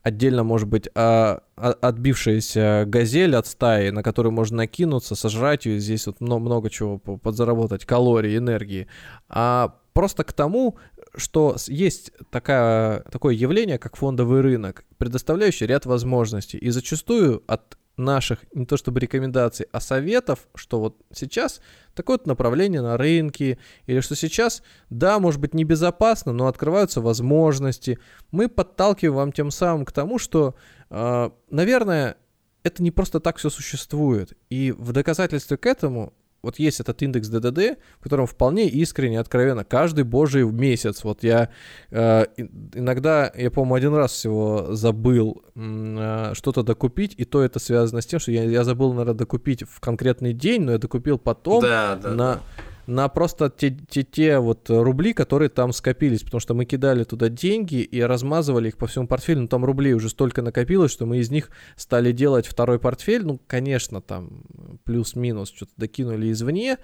[0.06, 5.80] отдельно, может быть, а, а, отбившаяся газель от стаи, на которую можно накинуться, сожрать ее,
[5.80, 8.86] здесь вот много, много чего подзаработать, калорий, энергии,
[9.28, 10.76] а просто к тому,
[11.16, 16.58] что есть такая, такое явление, как фондовый рынок, предоставляющий ряд возможностей.
[16.58, 21.60] И зачастую от наших, не то чтобы рекомендаций, а советов, что вот сейчас
[21.94, 27.98] такое-то направление на рынке, или что сейчас, да, может быть, небезопасно, но открываются возможности.
[28.30, 30.54] Мы подталкиваем вам тем самым к тому, что,
[30.90, 32.16] э, наверное,
[32.62, 34.32] это не просто так все существует.
[34.50, 36.12] И в доказательстве к этому
[36.47, 41.51] вот есть этот индекс ДДД, в котором вполне искренне, откровенно, каждый божий месяц, вот я
[41.90, 42.26] э,
[42.74, 48.07] иногда, я, по-моему, один раз всего забыл э, что-то докупить, и то это связано с
[48.07, 51.97] тем, что я, я забыл, наверное, докупить в конкретный день, но я докупил потом да,
[51.97, 52.34] да, на...
[52.34, 52.40] Да
[52.87, 57.28] на просто те, те, те вот рубли, которые там скопились, потому что мы кидали туда
[57.28, 61.18] деньги и размазывали их по всему портфелю, но там рублей уже столько накопилось, что мы
[61.18, 64.45] из них стали делать второй портфель, ну, конечно, там
[64.84, 66.78] плюс-минус что-то докинули извне,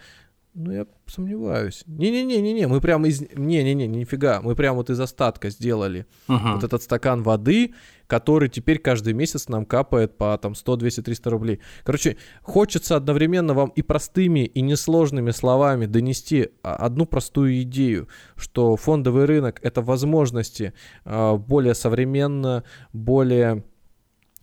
[0.54, 1.82] ну, я сомневаюсь.
[1.86, 3.22] Не-не-не-не-не, мы прямо из...
[3.22, 4.42] Не-не-не, нифига.
[4.42, 6.54] Мы прямо вот из остатка сделали uh-huh.
[6.54, 7.74] вот этот стакан воды,
[8.06, 11.60] который теперь каждый месяц нам капает по там 100, 200, 300 рублей.
[11.84, 19.24] Короче, хочется одновременно вам и простыми, и несложными словами донести одну простую идею, что фондовый
[19.24, 20.74] рынок— это возможности
[21.06, 23.64] а, более современно, более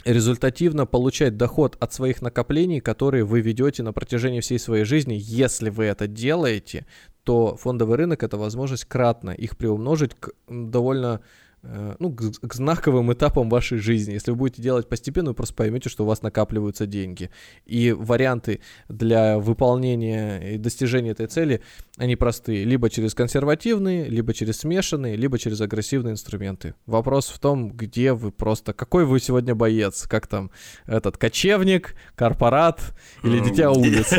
[0.05, 5.17] результативно получать доход от своих накоплений, которые вы ведете на протяжении всей своей жизни.
[5.19, 6.85] Если вы это делаете,
[7.23, 11.21] то фондовый рынок это возможность кратно их приумножить к довольно
[11.61, 14.13] ну, к, к знаковым этапам вашей жизни.
[14.13, 17.29] Если вы будете делать постепенно, вы просто поймете, что у вас накапливаются деньги.
[17.65, 21.61] И варианты для выполнения и достижения этой цели,
[21.97, 22.63] они простые.
[22.63, 26.75] Либо через консервативные, либо через смешанные, либо через агрессивные инструменты.
[26.85, 28.73] Вопрос в том, где вы просто...
[28.73, 30.07] Какой вы сегодня боец?
[30.07, 30.51] Как там
[30.85, 32.81] этот кочевник, корпорат
[33.23, 34.09] или дитя улиц?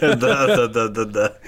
[0.00, 1.38] Да-да-да-да-да.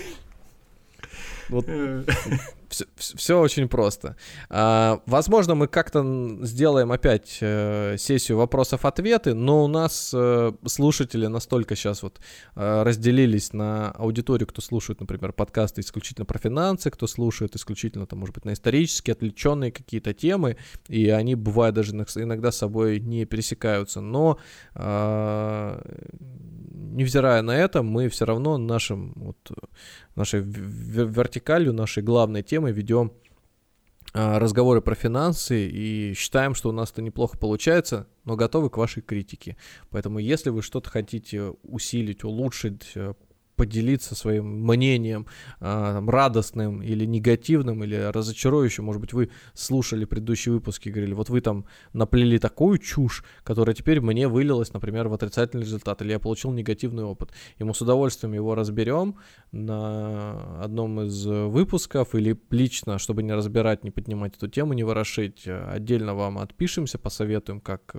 [1.49, 1.67] Вот
[2.73, 4.17] все, все очень просто.
[4.49, 11.77] А, возможно, мы как-то сделаем опять э, сессию вопросов-ответы, но у нас э, слушатели настолько
[11.77, 12.21] сейчас вот
[12.57, 18.21] э, разделились на аудиторию, кто слушает, например, подкасты исключительно про финансы, кто слушает исключительно, там,
[18.21, 20.57] может быть, на исторические, отвлеченные какие-то темы,
[20.89, 24.39] и они бывают даже иногда с собой не пересекаются, но
[24.75, 25.81] э,
[26.93, 29.37] невзирая на это, мы все равно нашим вот
[30.15, 33.13] нашей вертикалью, нашей главной темой ведем
[34.15, 38.77] а, разговоры про финансы и считаем, что у нас это неплохо получается, но готовы к
[38.77, 39.57] вашей критике.
[39.91, 43.15] Поэтому если вы что-то хотите усилить, улучшить, э,
[43.63, 45.27] поделиться своим мнением
[45.61, 48.85] э, радостным или негативным, или разочарующим.
[48.85, 53.77] Может быть, вы слушали предыдущие выпуски и говорили, вот вы там наплели такую чушь, которая
[53.77, 57.31] теперь мне вылилась, например, в отрицательный результат, или я получил негативный опыт.
[57.59, 59.15] И мы с удовольствием его разберем
[59.53, 65.47] на одном из выпусков, или лично, чтобы не разбирать, не поднимать эту тему, не ворошить,
[65.47, 67.95] отдельно вам отпишемся, посоветуем, как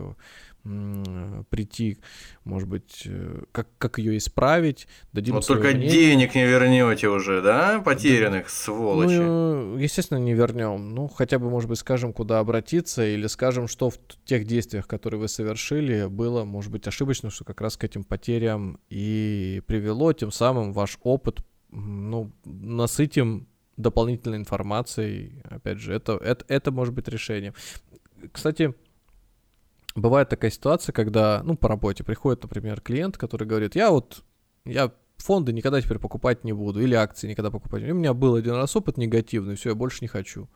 [0.64, 1.97] прийти,
[2.45, 5.89] может быть, э, как, как ее исправить, дадим Вот только мнение.
[5.89, 8.49] денег не вернете уже, да, потерянных, да.
[8.49, 9.18] сволочи.
[9.18, 10.95] Ну, естественно, не вернем.
[10.95, 15.20] Ну, хотя бы, может быть, скажем, куда обратиться, или скажем, что в тех действиях, которые
[15.20, 20.32] вы совершили, было, может быть, ошибочно, что как раз к этим потерям и привело, тем
[20.32, 25.41] самым ваш опыт, ну, насытим дополнительной информацией.
[25.43, 27.53] Опять же, это, это, это может быть решением.
[28.32, 28.74] Кстати,
[29.95, 34.23] бывает такая ситуация, когда, ну, по работе приходит, например, клиент, который говорит, я вот,
[34.65, 37.93] я фонды никогда теперь покупать не буду, или акции никогда покупать буду.
[37.93, 40.49] У меня был один раз опыт негативный, все, я больше не хочу.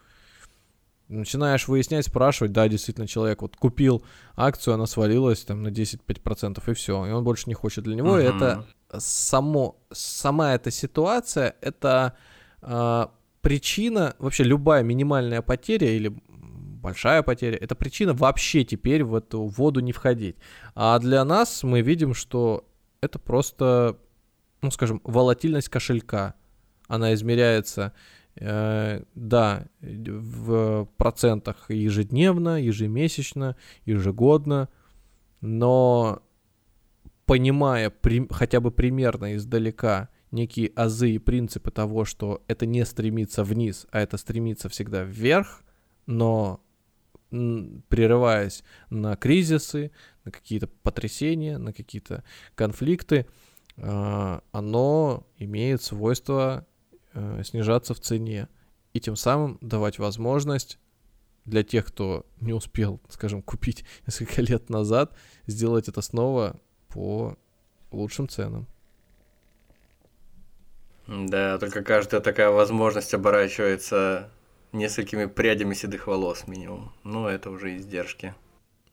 [1.07, 4.03] Начинаешь выяснять, спрашивать, да, действительно, человек вот купил
[4.35, 7.85] акцию, она свалилась там на 10-5%, и все, и он больше не хочет.
[7.85, 8.35] Для него uh-huh.
[8.35, 8.65] это
[8.99, 12.17] само, сама эта ситуация, это
[12.61, 13.07] э,
[13.41, 16.13] причина, вообще любая минимальная потеря или
[16.87, 17.57] большая потеря.
[17.57, 20.37] Это причина вообще теперь в эту воду не входить.
[20.73, 22.65] А для нас мы видим, что
[23.01, 23.97] это просто,
[24.61, 26.35] ну скажем, волатильность кошелька.
[26.87, 27.91] Она измеряется,
[28.35, 34.69] э, да, в процентах ежедневно, ежемесячно, ежегодно,
[35.41, 36.21] но
[37.25, 43.43] понимая при, хотя бы примерно издалека некие азы и принципы того, что это не стремится
[43.43, 45.63] вниз, а это стремится всегда вверх,
[46.05, 46.61] но
[47.29, 49.91] прерываясь на кризисы,
[50.23, 52.23] на какие-то потрясения, на какие-то
[52.55, 53.27] конфликты,
[53.77, 56.65] а, оно имеет свойство
[57.13, 58.47] э, снижаться в цене
[58.93, 60.79] и тем самым давать возможность
[61.45, 65.15] для тех, кто не успел, скажем, купить несколько лет назад,
[65.45, 66.59] сделать это снова
[66.89, 67.37] по
[67.91, 68.67] лучшим ценам.
[71.07, 74.29] Да, только каждая такая возможность оборачивается
[74.71, 76.91] несколькими прядями седых волос минимум.
[77.03, 78.35] Ну, это уже издержки.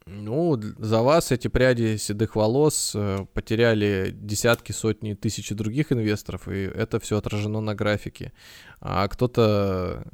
[0.07, 6.65] Ну, за вас эти пряди седых волос э, потеряли десятки, сотни, тысячи других инвесторов, и
[6.65, 8.35] это все отражено на графике.
[8.81, 10.07] А кто-то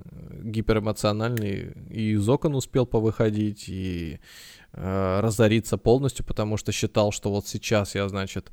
[0.45, 4.21] гиперэмоциональный и из окон успел повыходить, и
[4.75, 8.53] э, разориться полностью, потому что считал, что вот сейчас я, значит,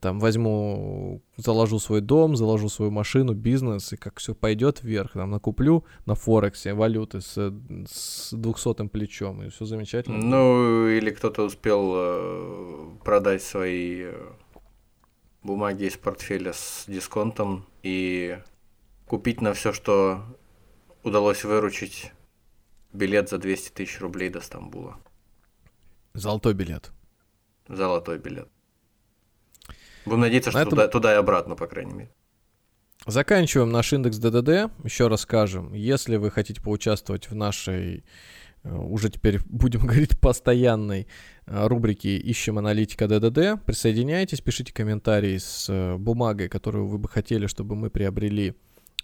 [0.00, 5.30] там возьму, заложу свой дом, заложу свою машину, бизнес, и как все пойдет вверх, там
[5.30, 7.52] накуплю на Форексе валюты с,
[7.88, 10.18] с 200 плечом, и все замечательно.
[10.18, 14.32] Ну, или кто-то успел э, продать свои э,
[15.42, 18.38] бумаги из портфеля с дисконтом и
[19.06, 20.22] купить на все, что
[21.02, 22.12] удалось выручить
[22.92, 24.98] билет за 200 тысяч рублей до Стамбула.
[26.12, 26.90] Золотой билет.
[27.68, 28.48] Золотой билет.
[30.04, 30.70] Будем надеяться, что этом...
[30.70, 32.10] туда, туда и обратно, по крайней мере.
[33.06, 34.70] Заканчиваем наш индекс ДДД.
[34.84, 38.04] Еще раз скажем, если вы хотите поучаствовать в нашей,
[38.62, 41.06] э, уже теперь будем говорить, постоянной
[41.46, 47.46] э, рубрике «Ищем аналитика ДДД», присоединяйтесь, пишите комментарии с э, бумагой, которую вы бы хотели,
[47.46, 48.54] чтобы мы приобрели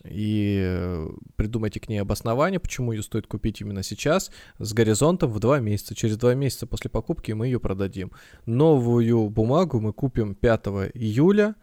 [0.04, 5.58] и придумайте к ней обоснование, почему ее стоит купить именно сейчас, с горизонтом в два
[5.60, 5.94] месяца.
[5.94, 8.12] Через два месяца после покупки мы ее продадим.
[8.44, 11.54] Новую бумагу мы купим 5 июля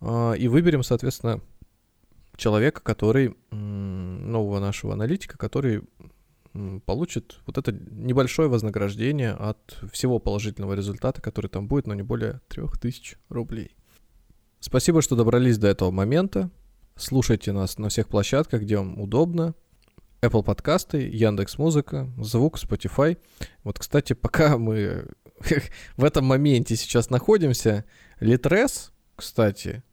[0.00, 1.40] э, и выберем, соответственно,
[2.36, 5.82] человека, который, нового нашего аналитика, который
[6.86, 12.40] получит вот это небольшое вознаграждение от всего положительного результата, который там будет, но не более
[12.48, 13.76] 3000 рублей.
[14.60, 16.50] Спасибо, что добрались до этого момента.
[16.98, 19.54] Слушайте нас на всех площадках, где вам удобно.
[20.20, 23.18] Apple подкасты, Яндекс Музыка, Звук, Spotify.
[23.62, 25.06] Вот, кстати, пока мы
[25.96, 27.84] в этом моменте сейчас находимся,
[28.18, 29.84] Литрес, кстати,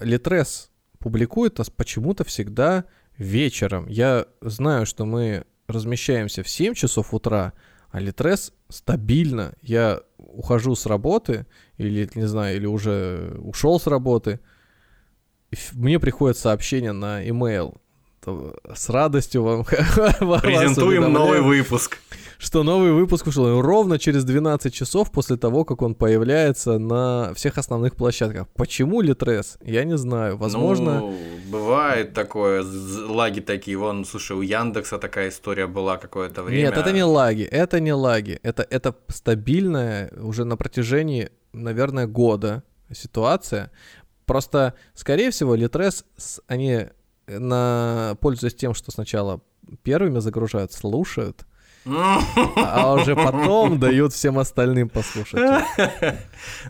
[0.00, 0.70] Литрес
[1.00, 2.84] публикует нас почему-то всегда
[3.18, 3.88] вечером.
[3.88, 7.54] Я знаю, что мы размещаемся в 7 часов утра,
[7.90, 9.54] а Литрес стабильно.
[9.62, 14.38] Я ухожу с работы, или, не знаю, или уже ушел с работы,
[15.72, 17.76] мне приходит сообщение на email.
[18.74, 21.98] С радостью вам Презентуем новый выпуск
[22.38, 27.58] что новый выпуск ушел ровно через 12 часов после того, как он появляется на всех
[27.58, 28.48] основных площадках.
[28.48, 29.58] Почему Литрес?
[29.62, 30.36] Я не знаю.
[30.36, 31.00] Возможно...
[31.00, 31.14] Ну,
[31.48, 32.64] бывает такое,
[33.08, 33.76] лаги такие.
[33.76, 36.68] Вон, слушай, у Яндекса такая история была какое-то время.
[36.68, 38.38] Нет, это не лаги, это не лаги.
[38.42, 43.70] Это, это стабильная уже на протяжении, наверное, года ситуация.
[44.26, 46.04] Просто, скорее всего, Литрес,
[46.48, 46.88] они
[47.26, 49.40] на пользуясь тем, что сначала
[49.82, 51.46] первыми загружают, слушают,
[51.86, 55.40] а уже потом дают всем остальным послушать.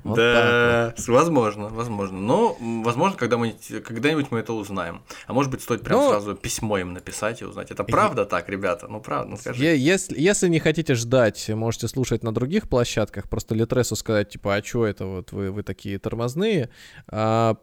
[0.04, 2.18] да, возможно, возможно.
[2.18, 5.02] Но, возможно, когда-нибудь когда мы это узнаем.
[5.26, 7.70] А может быть, стоит прям ну, сразу письмо им написать и узнать.
[7.70, 8.88] Это правда так, ребята?
[8.88, 9.64] Ну, правда, ну скажи.
[9.64, 13.28] Если, если не хотите ждать, можете слушать на других площадках.
[13.28, 16.70] Просто Литресу сказать, типа, а что это вот вы, вы такие тормозные?
[17.08, 17.56] А,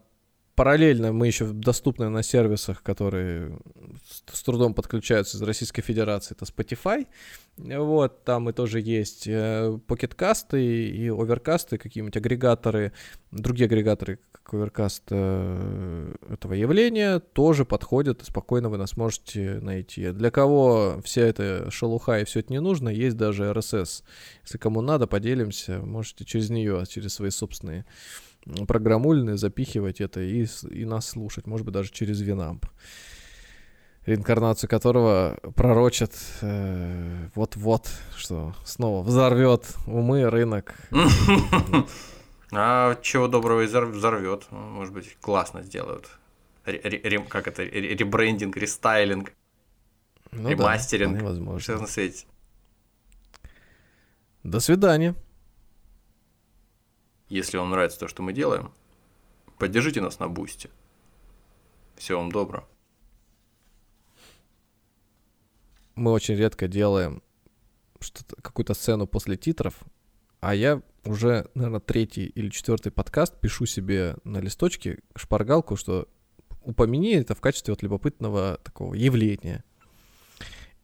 [0.56, 3.58] Параллельно мы еще доступны на сервисах, которые
[4.32, 6.36] с трудом подключаются из Российской Федерации.
[6.36, 7.08] Это Spotify.
[7.58, 12.94] Вот, там и тоже есть э, покеткасты и оверкасты, какие-нибудь агрегаторы,
[13.32, 20.12] другие агрегаторы, как оверкаст э, этого явления, тоже подходят, спокойно вы нас можете найти.
[20.12, 24.04] Для кого вся эта шелуха и все это не нужно, есть даже RSS.
[24.44, 27.86] Если кому надо, поделимся, можете через нее, через свои собственные
[28.68, 32.66] программульные запихивать это и, и нас слушать, может быть, даже через Винамп,
[34.06, 40.76] реинкарнацию которого пророчат э, вот-вот, что снова взорвет умы рынок.
[42.56, 46.08] А чего доброго и взорвет, может быть, классно сделают.
[46.64, 49.34] Как это, ребрендинг, рестайлинг,
[50.32, 51.60] ну ремастеринг, да, возможно.
[51.60, 52.28] все на свете.
[54.44, 55.16] До свидания.
[57.34, 58.72] Если вам нравится то, что мы делаем,
[59.58, 60.70] поддержите нас на бусте.
[61.96, 62.70] Всего вам доброго.
[65.96, 67.24] Мы очень редко делаем
[68.44, 69.80] какую-то сцену после титров,
[70.42, 76.08] а я уже, наверное, третий или четвертый подкаст пишу себе на листочке шпаргалку, что
[76.62, 79.64] упомяни это в качестве вот любопытного такого явления.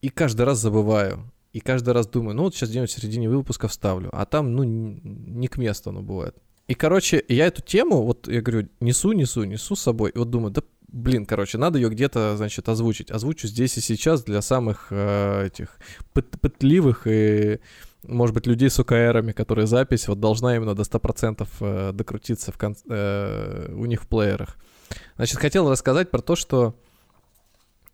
[0.01, 1.31] И каждый раз забываю.
[1.53, 4.63] И каждый раз думаю, ну вот сейчас где-нибудь в середине выпуска вставлю, а там, ну,
[4.63, 6.35] не к месту оно бывает.
[6.67, 10.29] И, короче, я эту тему, вот я говорю, несу, несу, несу с собой, и вот
[10.29, 13.09] думаю, да, блин, короче, надо ее где-то, значит, озвучить.
[13.09, 15.79] Озвучу здесь и сейчас для самых э, этих
[16.13, 17.59] пыт пытливых и,
[18.03, 22.57] может быть, людей с ОКРами, которые запись вот должна именно до 100% э, докрутиться в
[22.59, 22.75] кон...
[22.87, 24.57] э, у них в плеерах.
[25.15, 26.75] Значит, хотел рассказать про то, что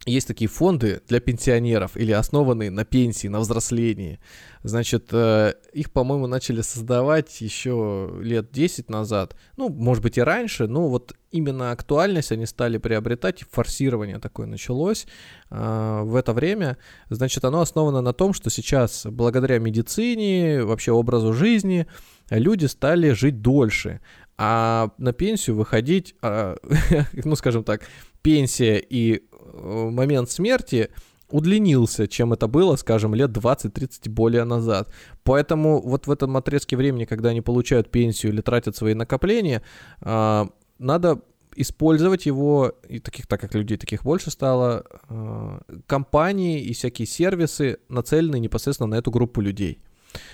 [0.06, 4.20] есть такие фонды для пенсионеров или основанные на пенсии, на взрослении.
[4.64, 9.36] Значит, э, их, по-моему, начали создавать еще лет 10 назад.
[9.58, 15.08] Ну, может быть, и раньше, но вот именно актуальность они стали приобретать, форсирование такое началось
[15.50, 16.78] э, в это время.
[17.10, 21.88] Значит, оно основано на том, что сейчас, благодаря медицине, вообще образу жизни,
[22.30, 24.02] люди стали жить дольше.
[24.38, 26.58] А на пенсию выходить, а,
[27.24, 27.84] ну, скажем так,
[28.22, 29.24] пенсия и
[29.56, 30.90] момент смерти
[31.30, 34.90] удлинился, чем это было, скажем, лет 20-30 более назад.
[35.24, 39.64] Поэтому вот в этом отрезке времени, когда они получают пенсию или тратят свои накопления,
[40.02, 41.22] а, надо
[41.56, 47.80] использовать его, и таких, так как людей таких больше стало, а, компании и всякие сервисы
[47.90, 49.80] нацелены непосредственно на эту группу людей.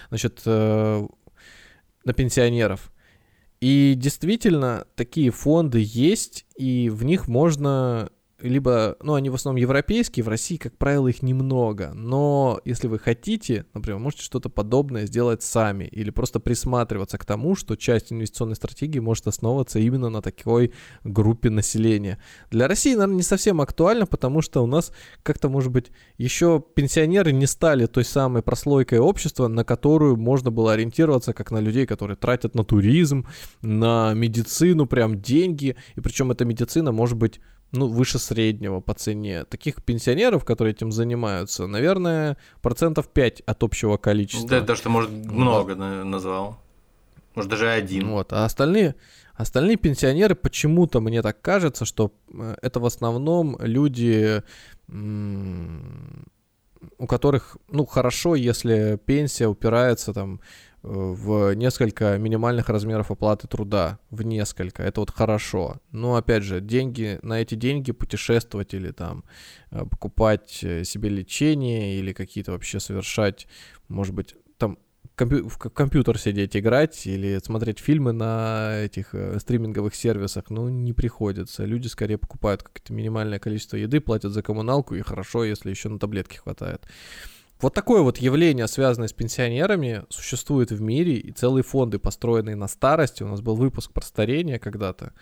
[0.10, 1.08] Значит, э,
[2.06, 2.92] на пенсионеров.
[3.62, 8.12] И действительно, такие фонды есть, и в них можно
[8.42, 13.00] либо, ну, они в основном европейские, в России, как правило, их немного, но если вы
[13.00, 18.56] хотите, например, можете что-то подобное сделать сами или просто присматриваться к тому, что часть инвестиционной
[18.56, 20.74] стратегии может основываться именно на такой
[21.04, 22.20] группе населения.
[22.50, 24.92] Для России, наверное, не совсем актуально, потому что у нас
[25.24, 30.74] как-то, может быть, еще пенсионеры не стали той самой прослойкой общества, на которую можно было
[30.74, 33.28] ориентироваться, как на людей, которые тратят на туризм,
[33.62, 37.40] на медицину прям деньги, и причем эта медицина может быть
[37.72, 39.46] ну, выше среднего по цене.
[39.46, 44.50] Таких пенсионеров, которые этим занимаются, наверное, процентов 5 от общего количества.
[44.50, 46.06] Да, даже, может, много вот.
[46.06, 46.58] назвал.
[47.36, 48.10] Может, даже один.
[48.10, 48.96] Вот, а остальные,
[49.36, 54.44] остальные пенсионеры, почему-то мне так кажется, что э, это в основном люди,
[56.98, 60.42] у которых, ну, хорошо, если пенсия упирается там
[60.84, 65.80] в несколько минимальных размеров оплаты труда, в несколько, это вот хорошо.
[65.92, 69.24] Но опять же, деньги, на эти деньги путешествовать или там
[69.70, 73.48] э, покупать э, себе лечение или какие-то вообще совершать,
[73.88, 74.78] может быть, там
[75.18, 81.64] в компьютер сидеть играть или смотреть фильмы на этих э, стриминговых сервисах, ну, не приходится.
[81.66, 86.00] Люди скорее покупают какое-то минимальное количество еды, платят за коммуналку, и хорошо, если еще на
[86.00, 86.88] таблетки хватает.
[87.62, 92.68] Вот такое вот явление, связанное с пенсионерами, существует в мире, и целые фонды, построенные на
[92.68, 93.22] старости.
[93.22, 95.14] У нас был выпуск про старение когда-то.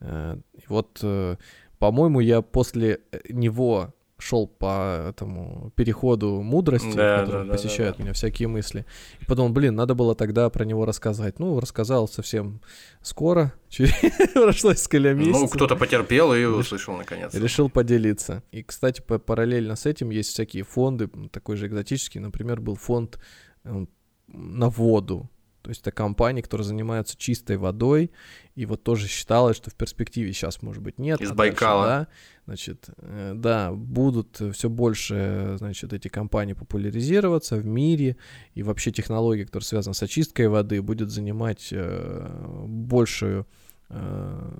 [0.00, 0.36] Э,
[0.68, 1.36] вот, э,
[1.78, 7.98] по-моему, я после него шел по этому переходу мудрости, да, в котором да, посещают да,
[7.98, 8.04] да.
[8.04, 8.86] меня всякие мысли.
[9.20, 11.38] И подумал, блин, надо было тогда про него рассказать.
[11.38, 12.60] Ну, рассказал совсем
[13.00, 13.52] скоро,
[14.34, 15.42] прошло несколько месяцев.
[15.42, 17.34] Ну, кто-то потерпел и услышал наконец.
[17.34, 18.42] Решил поделиться.
[18.52, 22.20] И, кстати, параллельно с этим есть всякие фонды, такой же экзотический.
[22.20, 23.18] Например, был фонд
[23.64, 23.86] э,
[24.28, 25.28] на воду.
[25.62, 28.10] То есть это компания, которая занимается чистой водой,
[28.54, 31.20] и вот тоже считалось, что в перспективе сейчас, может быть, нет.
[31.20, 31.86] Из а Байкала.
[31.86, 32.08] Дальше, да,
[32.46, 38.16] значит, э, да, будут все больше, значит, эти компании популяризироваться в мире,
[38.54, 43.46] и вообще технология, которая связана с очисткой воды, будет занимать э, большую
[43.88, 44.50] э,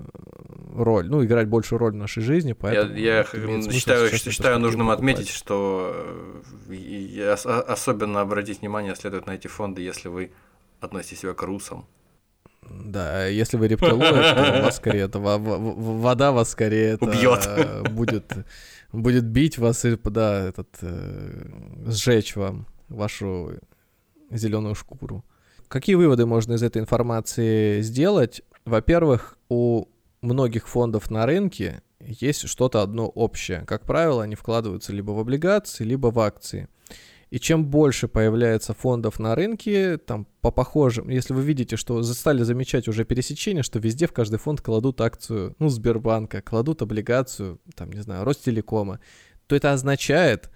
[0.75, 2.95] роль, ну, играть большую роль в нашей жизни, поэтому...
[2.95, 3.25] Я, я
[3.73, 4.99] считаю, считаю нужным покупать.
[4.99, 6.25] отметить, что
[6.69, 10.33] э, особенно обратить внимание следует на эти фонды, если вы
[10.83, 11.87] относите себя к русам.
[12.63, 17.49] Да, если вы рептилоид, то вас скорее это вода вас скорее это убьет,
[17.91, 18.33] будет
[18.93, 21.49] будет бить вас и да этот э,
[21.87, 23.53] сжечь вам вашу
[24.31, 25.25] зеленую шкуру.
[25.69, 28.43] Какие выводы можно из этой информации сделать?
[28.65, 29.87] Во-первых, у
[30.21, 33.65] многих фондов на рынке есть что-то одно общее.
[33.67, 36.69] Как правило, они вкладываются либо в облигации, либо в акции.
[37.33, 42.43] И чем больше появляется фондов на рынке, там по похожим, если вы видите, что стали
[42.43, 47.91] замечать уже пересечение, что везде в каждый фонд кладут акцию, ну, Сбербанка, кладут облигацию, там,
[47.91, 49.01] не знаю, Ростелекома,
[49.47, 50.51] то это означает,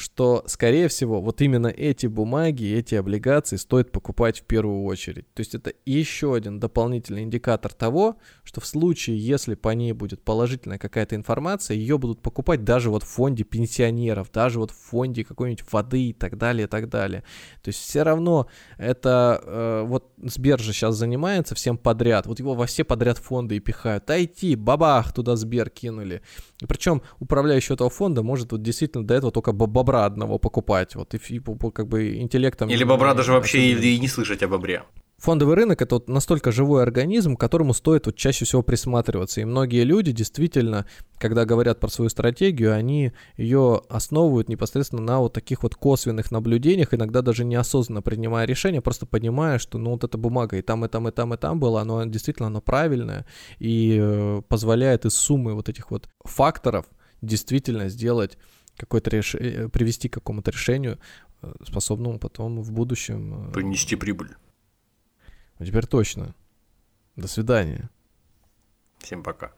[0.00, 5.32] что, скорее всего, вот именно эти бумаги, эти облигации стоит покупать в первую очередь.
[5.34, 10.22] То есть это еще один дополнительный индикатор того, что в случае, если по ней будет
[10.22, 15.22] положительная какая-то информация, ее будут покупать даже вот в фонде пенсионеров, даже вот в фонде
[15.22, 17.22] какой-нибудь воды и так далее, и так далее.
[17.62, 18.48] То есть все равно
[18.78, 23.56] это, э, вот Сбер же сейчас занимается всем подряд, вот его во все подряд фонды
[23.56, 24.08] и пихают.
[24.08, 26.22] IT, бабах, туда Сбер кинули.
[26.68, 31.18] Причем управляющий этого фонда может вот действительно до этого только бобра одного покупать, вот, и,
[31.34, 31.40] и
[31.72, 32.68] как бы интеллектом...
[32.68, 34.82] Или бобра даже вообще и, и не слышать о бобре.
[35.20, 39.42] Фондовый рынок это вот настолько живой организм, которому стоит вот чаще всего присматриваться.
[39.42, 40.86] И многие люди действительно,
[41.18, 46.94] когда говорят про свою стратегию, они ее основывают непосредственно на вот таких вот косвенных наблюдениях,
[46.94, 50.88] иногда даже неосознанно принимая решения, просто понимая, что ну вот эта бумага и там, и
[50.88, 53.26] там, и там, и там была, но действительно она правильная
[53.58, 56.86] и э, позволяет из суммы вот этих вот факторов
[57.20, 58.38] действительно сделать
[58.78, 60.98] какое-то решение, привести к какому-то решению,
[61.42, 63.50] э, способному потом в будущем...
[63.50, 64.30] Э, Принести прибыль.
[65.60, 66.34] Ну теперь точно.
[67.16, 67.90] До свидания.
[68.98, 69.52] Всем пока.